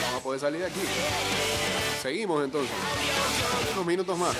Vamos 0.00 0.20
a 0.20 0.22
poder 0.22 0.40
salir 0.40 0.60
de 0.60 0.68
aquí. 0.68 0.80
Seguimos 2.00 2.42
entonces. 2.42 2.70
Unos 3.74 3.84
minutos 3.84 4.16
más. 4.16 4.34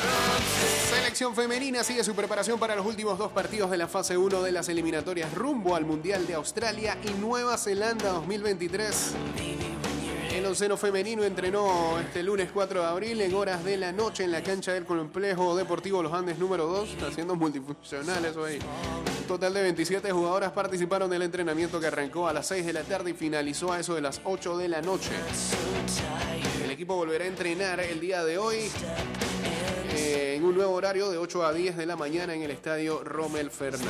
Selección 0.89 1.37
femenina 1.37 1.85
sigue 1.85 2.03
su 2.03 2.15
preparación 2.15 2.59
para 2.59 2.75
los 2.75 2.87
últimos 2.87 3.19
dos 3.19 3.31
partidos 3.33 3.71
de 3.71 3.77
la 3.77 3.87
fase 3.87 4.17
1 4.17 4.43
de 4.43 4.51
las 4.51 4.71
eliminatorias 4.71 5.35
rumbo 5.35 5.77
al 5.77 5.85
Mundial 5.85 6.27
de 6.27 6.33
Australia 6.33 6.97
y 7.05 7.11
Nueva 7.21 7.59
Zelanda 7.59 8.13
2023. 8.13 9.60
El 10.51 10.55
onceno 10.55 10.77
femenino 10.77 11.23
entrenó 11.23 11.97
este 12.01 12.25
lunes 12.25 12.49
4 12.53 12.81
de 12.81 12.87
abril 12.89 13.21
en 13.21 13.33
horas 13.37 13.65
de 13.65 13.77
la 13.77 13.93
noche 13.93 14.25
en 14.25 14.33
la 14.33 14.43
cancha 14.43 14.73
del 14.73 14.85
complejo 14.85 15.57
deportivo 15.57 16.03
Los 16.03 16.13
Andes 16.13 16.41
número 16.41 16.67
2, 16.67 16.97
haciendo 17.09 17.37
multifuncional 17.37 18.25
eso 18.25 18.45
ahí. 18.45 18.59
Un 19.21 19.27
total 19.29 19.55
de 19.55 19.63
27 19.63 20.11
jugadoras 20.11 20.51
participaron 20.51 21.09
del 21.09 21.23
entrenamiento 21.23 21.79
que 21.79 21.87
arrancó 21.87 22.27
a 22.27 22.33
las 22.33 22.49
6 22.49 22.67
de 22.67 22.73
la 22.73 22.83
tarde 22.83 23.11
y 23.11 23.15
finalizó 23.15 23.73
a 23.73 23.79
eso 23.79 23.95
de 23.95 24.01
las 24.01 24.21
8 24.25 24.59
de 24.59 24.69
la 24.69 24.83
noche. 24.83 25.13
El 26.65 26.71
equipo 26.73 26.97
volverá 26.97 27.27
a 27.27 27.29
entrenar 27.29 27.79
el 27.79 28.01
día 28.01 28.25
de 28.25 28.37
hoy 28.37 28.57
eh, 29.95 30.35
en 30.37 30.45
un 30.45 30.57
nuevo 30.57 30.73
horario 30.73 31.11
de 31.11 31.19
8 31.19 31.47
a 31.47 31.53
10 31.53 31.77
de 31.77 31.87
la 31.87 31.95
mañana 31.95 32.35
en 32.35 32.43
el 32.43 32.51
estadio 32.51 33.05
Rommel 33.05 33.53
Fernández. 33.53 33.87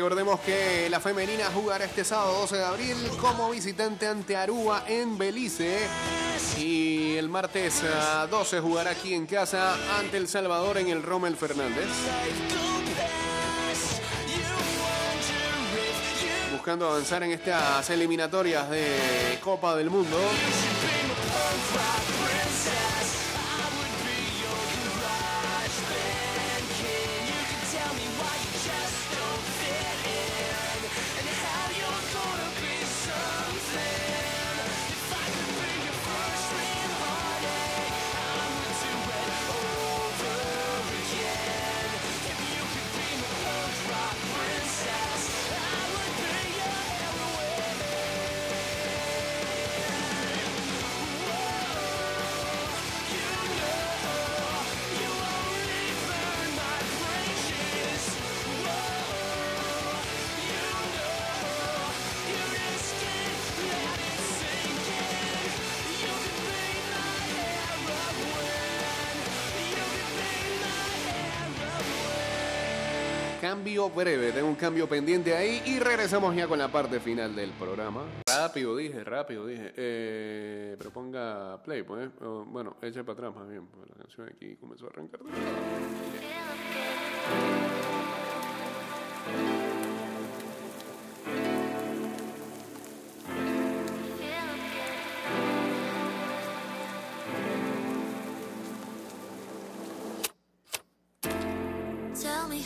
Recordemos 0.00 0.40
que 0.40 0.88
la 0.88 0.98
femenina 0.98 1.50
jugará 1.52 1.84
este 1.84 2.06
sábado 2.06 2.32
12 2.40 2.56
de 2.56 2.64
abril 2.64 2.96
como 3.20 3.50
visitante 3.50 4.06
ante 4.06 4.34
Aruba 4.34 4.84
en 4.88 5.18
Belice. 5.18 5.76
Y 6.56 7.16
el 7.16 7.28
martes 7.28 7.82
ah, 7.84 8.26
12 8.30 8.60
jugará 8.60 8.92
aquí 8.92 9.12
en 9.12 9.26
casa 9.26 9.76
ante 9.98 10.16
El 10.16 10.26
Salvador 10.26 10.78
en 10.78 10.88
el 10.88 11.02
Rommel 11.02 11.36
Fernández. 11.36 11.86
buscando 16.50 16.88
avanzar 16.88 17.22
en 17.22 17.32
estas 17.32 17.90
eliminatorias 17.90 18.70
de 18.70 19.38
Copa 19.42 19.76
del 19.76 19.90
Mundo. 19.90 20.16
Cambio 73.60 73.90
breve, 73.90 74.32
tengo 74.32 74.48
un 74.48 74.54
cambio 74.54 74.88
pendiente 74.88 75.36
ahí 75.36 75.60
y 75.66 75.78
regresamos 75.80 76.34
ya 76.34 76.48
con 76.48 76.58
la 76.58 76.72
parte 76.72 76.98
final 76.98 77.36
del 77.36 77.50
programa. 77.50 78.04
Rápido 78.26 78.74
dije, 78.74 79.04
rápido 79.04 79.46
dije. 79.46 79.74
Eh, 79.76 80.76
pero 80.78 80.90
ponga 80.90 81.62
play, 81.62 81.82
pues. 81.82 82.08
bueno, 82.46 82.78
eche 82.80 83.04
para 83.04 83.12
atrás 83.12 83.36
más 83.36 83.50
bien, 83.50 83.66
porque 83.66 83.90
la 83.90 83.96
canción 83.96 84.30
aquí 84.34 84.56
comenzó 84.56 84.86
a 84.86 84.88
arrancar. 84.88 85.20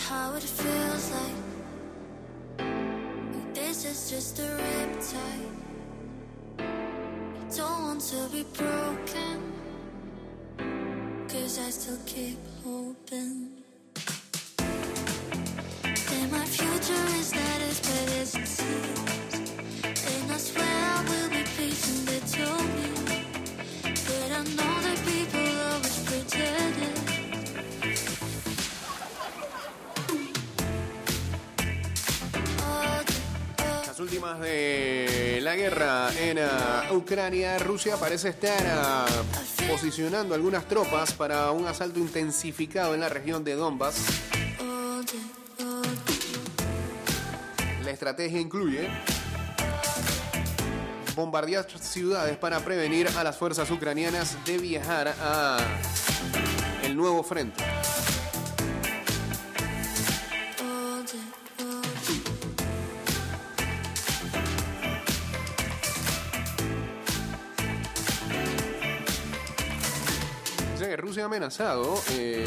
How 0.09 0.35
it 0.35 0.43
feels 0.43 1.13
like. 1.13 1.41
This 3.55 3.85
is 3.87 4.11
just 4.11 4.39
a 4.39 4.43
riptide. 4.43 5.57
Don't 7.57 7.83
want 7.83 8.01
to 8.13 8.29
be 8.31 8.45
broken. 8.53 9.53
Cause 11.29 11.59
I 11.59 11.71
still 11.71 11.99
keep 12.05 12.39
hoping. 12.63 13.64
Últimas 34.05 34.39
de 34.39 35.39
la 35.41 35.57
guerra 35.57 36.11
en 36.21 36.39
ah, 36.39 36.89
Ucrania, 36.93 37.59
Rusia 37.59 37.97
parece 37.97 38.29
estar 38.29 38.63
ah, 38.67 39.07
posicionando 39.67 40.35
algunas 40.35 40.69
tropas 40.69 41.15
para 41.15 41.51
un 41.53 41.67
asalto 41.67 41.99
intensificado 41.99 42.93
en 42.93 43.01
la 43.01 43.09
región 43.09 43.43
de 43.43 43.55
Donbass. 43.55 44.05
La 47.83 47.91
estrategia 47.91 48.39
incluye 48.39 48.91
bombardear 51.17 51.67
ciudades 51.81 52.37
para 52.37 52.61
prevenir 52.61 53.09
a 53.17 53.25
las 53.25 53.39
fuerzas 53.39 53.71
ucranianas 53.71 54.37
de 54.45 54.59
viajar 54.59 55.15
a 55.19 55.57
el 56.83 56.95
nuevo 56.95 57.23
frente. 57.23 57.74
Amenazado 71.25 72.01
eh, 72.13 72.45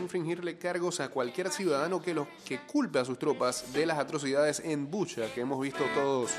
infringirle 0.00 0.58
cargos 0.58 1.00
a 1.00 1.08
cualquier 1.08 1.50
ciudadano 1.50 2.02
que, 2.02 2.14
los, 2.14 2.26
que 2.44 2.60
culpe 2.60 2.98
a 2.98 3.04
sus 3.04 3.18
tropas 3.18 3.72
de 3.72 3.86
las 3.86 3.98
atrocidades 3.98 4.60
en 4.64 4.90
Bucha 4.90 5.32
que 5.32 5.42
hemos 5.42 5.60
visto 5.60 5.84
todos 5.94 6.32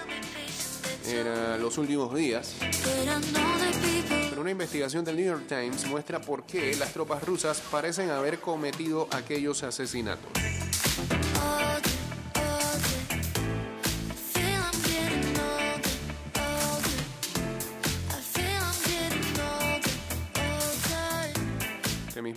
en 1.07 1.27
ah, 1.27 1.57
los 1.59 1.77
últimos 1.77 2.13
días. 2.13 2.55
Pero 4.29 4.41
una 4.41 4.51
investigación 4.51 5.05
del 5.05 5.15
New 5.15 5.25
York 5.25 5.47
Times 5.47 5.85
muestra 5.87 6.19
por 6.19 6.45
qué 6.45 6.75
las 6.75 6.93
tropas 6.93 7.23
rusas 7.23 7.61
parecen 7.71 8.09
haber 8.09 8.39
cometido 8.39 9.07
aquellos 9.11 9.63
asesinatos. 9.63 10.31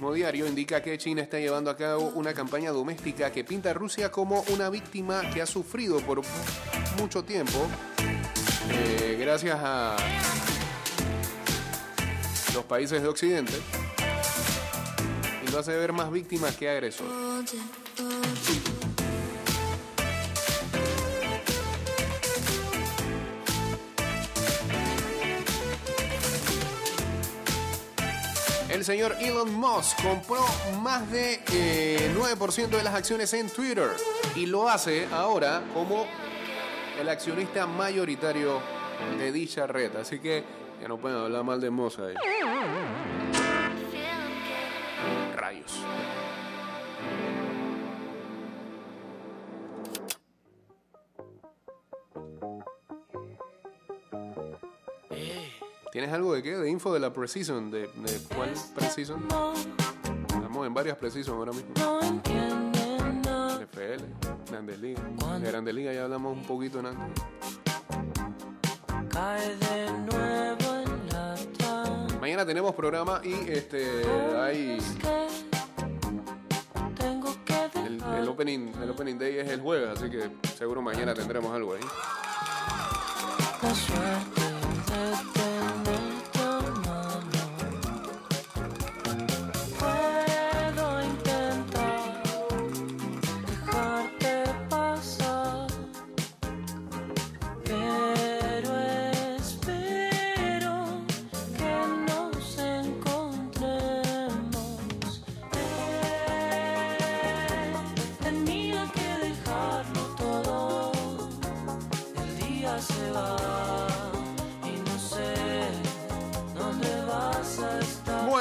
Mismo 0.05 0.13
diario 0.13 0.47
indica 0.47 0.83
que 0.83 0.99
China 0.99 1.23
está 1.23 1.39
llevando 1.39 1.71
a 1.71 1.77
cabo 1.79 2.13
una 2.15 2.35
campaña 2.35 2.73
doméstica 2.73 3.33
que 3.33 3.43
pinta 3.43 3.71
a 3.71 3.73
Rusia 3.73 4.11
como 4.11 4.45
una 4.49 4.69
víctima 4.69 5.23
que 5.33 5.41
ha 5.41 5.47
sufrido 5.47 5.99
por 6.01 6.21
mucho 6.99 7.25
tiempo 7.25 7.67
eh, 8.69 9.17
gracias 9.19 9.59
a 9.63 9.97
los 12.53 12.65
países 12.65 13.01
de 13.01 13.09
Occidente 13.09 13.55
y 15.47 15.51
lo 15.51 15.61
hace 15.61 15.75
ver 15.75 15.95
más 15.95 16.13
víctima 16.13 16.51
que 16.51 16.69
agresor. 16.69 17.07
El 28.85 28.89
señor 28.89 29.17
Elon 29.19 29.51
Musk 29.55 29.97
compró 30.03 30.45
más 30.83 31.11
de 31.11 31.41
eh, 31.55 32.15
9% 32.15 32.69
de 32.69 32.83
las 32.83 32.95
acciones 32.95 33.33
en 33.33 33.49
Twitter 33.49 33.89
y 34.37 34.45
lo 34.45 34.69
hace 34.69 35.09
ahora 35.11 35.63
como 35.73 36.07
el 37.01 37.09
accionista 37.09 37.67
mayoritario 37.67 38.61
de 39.17 39.33
dicha 39.33 39.67
red. 39.67 39.97
Así 39.97 40.19
que 40.19 40.45
ya 40.83 40.87
no 40.87 40.99
pueden 40.99 41.17
hablar 41.17 41.45
mal 41.45 41.63
de 41.63 41.71
Musk 41.71 42.01
ahí. 42.01 42.15
Rayos. 45.35 45.79
¿Tienes 55.95 56.13
algo 56.13 56.35
de 56.35 56.43
qué? 56.43 56.57
¿De 56.57 56.69
info 56.69 56.93
de 56.93 56.99
la 56.99 57.13
Precision? 57.13 57.71
¿De, 57.71 57.83
de 57.83 58.19
cuál 58.35 58.53
Precision? 58.75 59.23
Estamos 60.27 60.67
en 60.67 60.75
varias 60.75 60.97
Precision 60.97 61.37
ahora 61.37 61.53
mismo. 61.53 61.71
NFL, 63.61 64.03
Grandes 64.51 64.81
Ligas. 64.81 65.05
De 65.41 65.49
Grandes 65.49 65.73
Ligas 65.73 65.95
ya 65.95 66.03
hablamos 66.03 66.37
un 66.37 66.43
poquito 66.43 66.81
en 66.81 66.87
antes. 66.87 67.23
Cae 69.09 69.55
de 69.55 69.93
nuevo 69.93 70.75
en 70.83 71.09
la 71.13 71.37
tarde. 71.59 72.19
Mañana 72.21 72.45
tenemos 72.45 72.75
programa 72.75 73.21
y 73.23 73.35
este 73.53 74.03
hay 74.37 74.79
Tengo 76.99 77.37
que 77.45 77.71
el, 77.87 78.03
el 78.19 78.29
opening 78.29 78.73
el 78.83 78.91
opening 78.91 79.17
day 79.17 79.39
es 79.39 79.49
el 79.49 79.61
jueves, 79.61 79.97
así 79.97 80.11
que 80.11 80.29
seguro 80.59 80.83
mañana 80.83 81.15
tendremos 81.15 81.55
algo 81.55 81.75
ahí. 81.75 81.83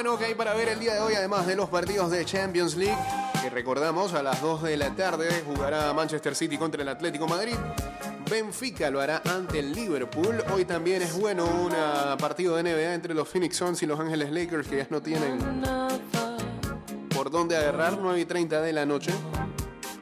Que 0.04 0.26
hay 0.26 0.36
para 0.36 0.54
ver 0.54 0.68
el 0.68 0.80
día 0.80 0.96
de 0.96 1.00
hoy, 1.00 1.16
además 1.16 1.48
de 1.48 1.56
los 1.56 1.70
partidos 1.70 2.12
de 2.12 2.26
Champions 2.26 2.76
League, 2.76 2.98
que 3.42 3.50
recordamos 3.50 4.14
a 4.14 4.22
las 4.22 4.42
2 4.42 4.64
de 4.64 4.76
la 4.76 4.94
tarde 4.94 5.30
jugará 5.46 5.94
Manchester 5.94 6.36
City 6.36 6.58
contra 6.58 6.82
el 6.82 6.90
Atlético 6.90 7.26
Madrid. 7.26 7.56
Benfica 8.30 8.90
lo 8.90 9.00
hará 9.00 9.22
ante 9.26 9.60
el 9.60 9.72
Liverpool. 9.72 10.44
Hoy 10.54 10.66
también 10.66 11.02
es 11.02 11.18
bueno 11.18 11.46
un 11.46 11.72
partido 12.18 12.58
de 12.58 12.64
NBA 12.64 12.94
entre 12.94 13.14
los 13.14 13.30
Phoenix 13.30 13.56
Suns 13.56 13.82
y 13.82 13.86
los 13.86 13.98
Ángeles 13.98 14.30
Lakers, 14.32 14.68
que 14.68 14.78
ya 14.78 14.88
no 14.90 15.02
tienen 15.02 15.40
por 17.16 17.32
dónde 17.32 17.56
agarrar, 17.56 17.98
9 17.98 18.20
y 18.20 18.26
30 18.26 18.62
de 18.62 18.74
la 18.74 18.86
noche. 18.86 19.14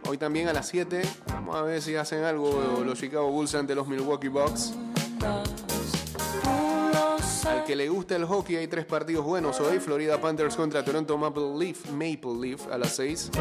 Hoy 0.09 0.17
también 0.17 0.47
a 0.47 0.53
las 0.53 0.67
7, 0.67 1.03
vamos 1.27 1.55
a 1.55 1.61
ver 1.61 1.79
si 1.79 1.95
hacen 1.95 2.23
algo 2.23 2.83
los 2.83 2.99
Chicago 2.99 3.29
Bulls 3.29 3.53
ante 3.53 3.75
los 3.75 3.87
Milwaukee 3.87 4.29
Bucks. 4.29 4.73
Que 7.71 7.77
le 7.77 7.87
gusta 7.87 8.17
el 8.17 8.25
hockey 8.25 8.57
hay 8.57 8.67
tres 8.67 8.83
partidos 8.83 9.23
buenos 9.23 9.61
hoy. 9.61 9.79
Florida 9.79 10.19
Panthers 10.19 10.57
contra 10.57 10.83
Toronto 10.83 11.17
Maple 11.17 11.57
Leaf, 11.57 11.89
Maple 11.91 12.35
Leaf 12.37 12.67
a 12.69 12.77
las 12.77 12.97
6. 12.97 13.31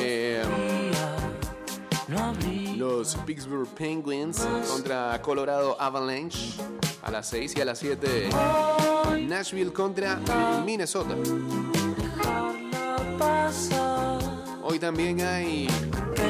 Eh, 0.00 0.42
los 2.78 3.14
Pittsburgh 3.26 3.68
Penguins 3.76 4.38
contra 4.70 5.20
Colorado 5.20 5.78
Avalanche 5.78 6.54
a 7.02 7.10
las 7.10 7.28
6 7.28 7.56
y 7.58 7.60
a 7.60 7.66
las 7.66 7.78
7 7.78 8.30
Nashville 9.28 9.70
contra 9.70 10.18
Minnesota. 10.64 11.14
Hoy 14.62 14.78
también 14.78 15.20
hay 15.20 15.68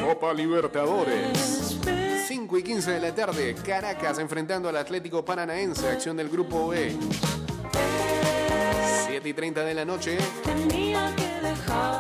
Copa 0.04 0.34
Libertadores. 0.34 1.78
5 2.26 2.58
y 2.58 2.62
15 2.64 2.90
de 2.90 3.00
la 3.00 3.14
tarde, 3.14 3.54
Caracas 3.64 4.18
enfrentando 4.18 4.68
al 4.68 4.76
Atlético 4.76 5.24
Paranaense, 5.24 5.88
acción 5.88 6.16
del 6.16 6.28
grupo 6.28 6.66
B. 6.66 6.96
7 9.14 9.28
y 9.28 9.32
30 9.32 9.64
de 9.64 9.74
la 9.74 9.84
noche, 9.84 10.18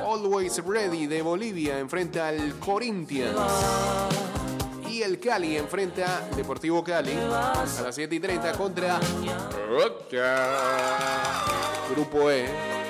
Always 0.04 0.58
Ready 0.64 1.06
de 1.06 1.22
Bolivia 1.22 1.78
enfrenta 1.78 2.26
al 2.26 2.58
Corinthians. 2.58 3.38
Y 4.90 5.00
el 5.00 5.20
Cali 5.20 5.56
enfrenta 5.56 6.28
Deportivo 6.34 6.82
Cali 6.82 7.12
a 7.12 7.64
las 7.84 7.94
7 7.94 8.16
y 8.16 8.18
30 8.18 8.52
contra 8.54 8.98
Grupo 11.94 12.32
E. 12.32 12.83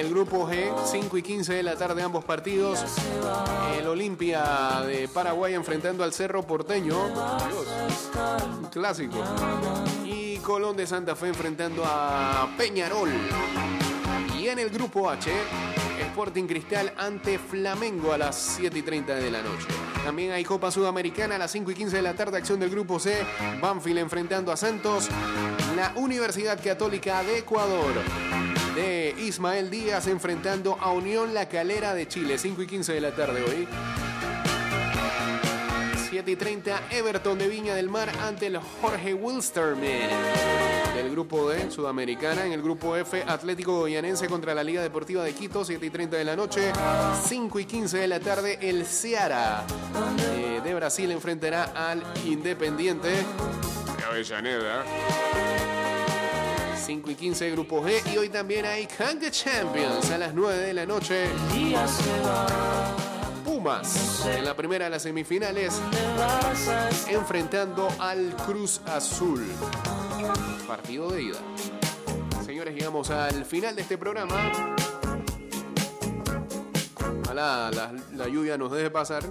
el 0.00 0.10
grupo 0.10 0.46
G, 0.46 0.72
5 0.84 1.16
y 1.16 1.22
15 1.22 1.54
de 1.54 1.62
la 1.62 1.74
tarde, 1.76 2.02
ambos 2.02 2.24
partidos. 2.24 2.84
El 3.78 3.86
Olimpia 3.86 4.82
de 4.86 5.08
Paraguay 5.08 5.54
enfrentando 5.54 6.04
al 6.04 6.12
Cerro 6.12 6.42
Porteño. 6.42 6.96
Clásico. 8.70 9.24
Y 10.04 10.36
Colón 10.38 10.76
de 10.76 10.86
Santa 10.86 11.16
Fe 11.16 11.28
enfrentando 11.28 11.82
a 11.86 12.48
Peñarol. 12.58 13.10
Y 14.38 14.48
en 14.48 14.58
el 14.58 14.68
grupo 14.68 15.08
H, 15.08 15.30
Sporting 16.00 16.44
Cristal 16.44 16.92
ante 16.98 17.38
Flamengo 17.38 18.12
a 18.12 18.18
las 18.18 18.36
7 18.36 18.78
y 18.78 18.82
30 18.82 19.14
de 19.14 19.30
la 19.30 19.42
noche. 19.42 19.66
También 20.04 20.32
hay 20.32 20.44
Copa 20.44 20.70
Sudamericana 20.70 21.36
a 21.36 21.38
las 21.38 21.50
5 21.52 21.70
y 21.70 21.74
15 21.74 21.96
de 21.96 22.02
la 22.02 22.14
tarde, 22.14 22.36
acción 22.36 22.60
del 22.60 22.68
grupo 22.68 22.98
C. 22.98 23.24
Banfield 23.62 23.98
enfrentando 23.98 24.52
a 24.52 24.56
Santos. 24.58 25.08
La 25.74 25.92
Universidad 25.96 26.62
Católica 26.62 27.22
de 27.22 27.38
Ecuador 27.38 27.94
de 28.76 29.14
Ismael 29.18 29.70
Díaz 29.70 30.06
enfrentando 30.06 30.76
a 30.78 30.92
Unión 30.92 31.32
La 31.32 31.48
Calera 31.48 31.94
de 31.94 32.06
Chile. 32.06 32.36
5 32.36 32.60
y 32.62 32.66
15 32.66 32.92
de 32.92 33.00
la 33.00 33.14
tarde 33.14 33.42
hoy. 33.42 33.66
7 36.10 36.30
y 36.30 36.36
30 36.36 36.82
Everton 36.90 37.38
de 37.38 37.48
Viña 37.48 37.74
del 37.74 37.88
Mar 37.88 38.10
ante 38.22 38.46
el 38.48 38.58
Jorge 38.58 39.14
Wilstermann 39.14 40.10
del 40.94 41.10
grupo 41.10 41.48
D 41.48 41.70
Sudamericana. 41.70 42.44
En 42.44 42.52
el 42.52 42.60
grupo 42.60 42.94
F 42.96 43.24
Atlético 43.26 43.78
Goyanense 43.78 44.28
contra 44.28 44.54
la 44.54 44.62
Liga 44.62 44.82
Deportiva 44.82 45.24
de 45.24 45.32
Quito. 45.32 45.64
7 45.64 45.84
y 45.84 45.90
30 45.90 46.18
de 46.18 46.24
la 46.24 46.36
noche. 46.36 46.72
5 47.24 47.58
y 47.58 47.64
15 47.64 47.96
de 47.96 48.08
la 48.08 48.20
tarde 48.20 48.58
el 48.60 48.84
Ceará 48.84 49.64
eh, 50.34 50.60
de 50.62 50.74
Brasil 50.74 51.10
enfrentará 51.10 51.72
al 51.74 52.02
Independiente 52.26 53.08
de 53.08 54.04
Avellaneda. 54.04 54.84
5 56.86 57.10
y 57.10 57.14
15 57.16 57.50
Grupo 57.50 57.82
G 57.82 58.00
y 58.14 58.16
hoy 58.16 58.28
también 58.28 58.64
hay 58.64 58.86
Kanga 58.86 59.28
Champions 59.28 60.08
a 60.12 60.18
las 60.18 60.32
9 60.32 60.56
de 60.56 60.72
la 60.72 60.86
noche. 60.86 61.26
Pumas 63.44 64.24
en 64.26 64.44
la 64.44 64.54
primera 64.54 64.84
de 64.84 64.92
las 64.92 65.02
semifinales 65.02 65.80
enfrentando 67.08 67.88
al 67.98 68.36
Cruz 68.36 68.80
Azul. 68.86 69.44
Partido 70.68 71.10
de 71.10 71.22
ida. 71.24 71.38
Señores, 72.44 72.72
llegamos 72.72 73.10
al 73.10 73.44
final 73.44 73.74
de 73.74 73.82
este 73.82 73.98
programa. 73.98 74.52
Ojalá 77.24 77.72
la, 77.72 77.94
la 78.14 78.28
lluvia 78.28 78.56
nos 78.56 78.70
deje 78.70 78.90
pasar. 78.90 79.24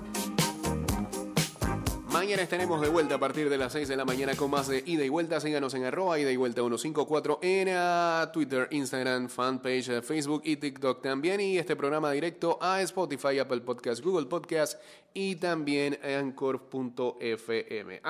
Mañana 2.15 2.43
estaremos 2.43 2.79
de 2.79 2.87
vuelta 2.87 3.15
a 3.15 3.19
partir 3.19 3.49
de 3.49 3.57
las 3.57 3.73
6 3.73 3.89
de 3.89 3.97
la 3.97 4.05
mañana 4.05 4.35
con 4.35 4.49
más 4.49 4.69
de 4.69 4.81
ida 4.85 5.03
y 5.03 5.09
vuelta. 5.09 5.41
Síganos 5.41 5.73
en 5.73 5.83
arroba 5.83 6.17
ida 6.17 6.31
y 6.31 6.37
vuelta 6.37 6.61
154 6.61 7.39
en 7.41 7.67
uh, 7.67 8.31
Twitter, 8.31 8.69
Instagram, 8.71 9.27
fanpage, 9.27 9.89
uh, 9.89 10.01
Facebook 10.01 10.41
y 10.45 10.55
TikTok 10.55 11.01
también. 11.01 11.41
Y 11.41 11.57
este 11.57 11.75
programa 11.75 12.13
directo 12.13 12.57
a 12.61 12.81
Spotify, 12.83 13.39
Apple 13.39 13.59
Podcast, 13.59 14.01
Google 14.01 14.27
Podcast 14.27 14.81
y 15.13 15.35
también 15.35 15.99
Anchor.fm. 16.01 18.01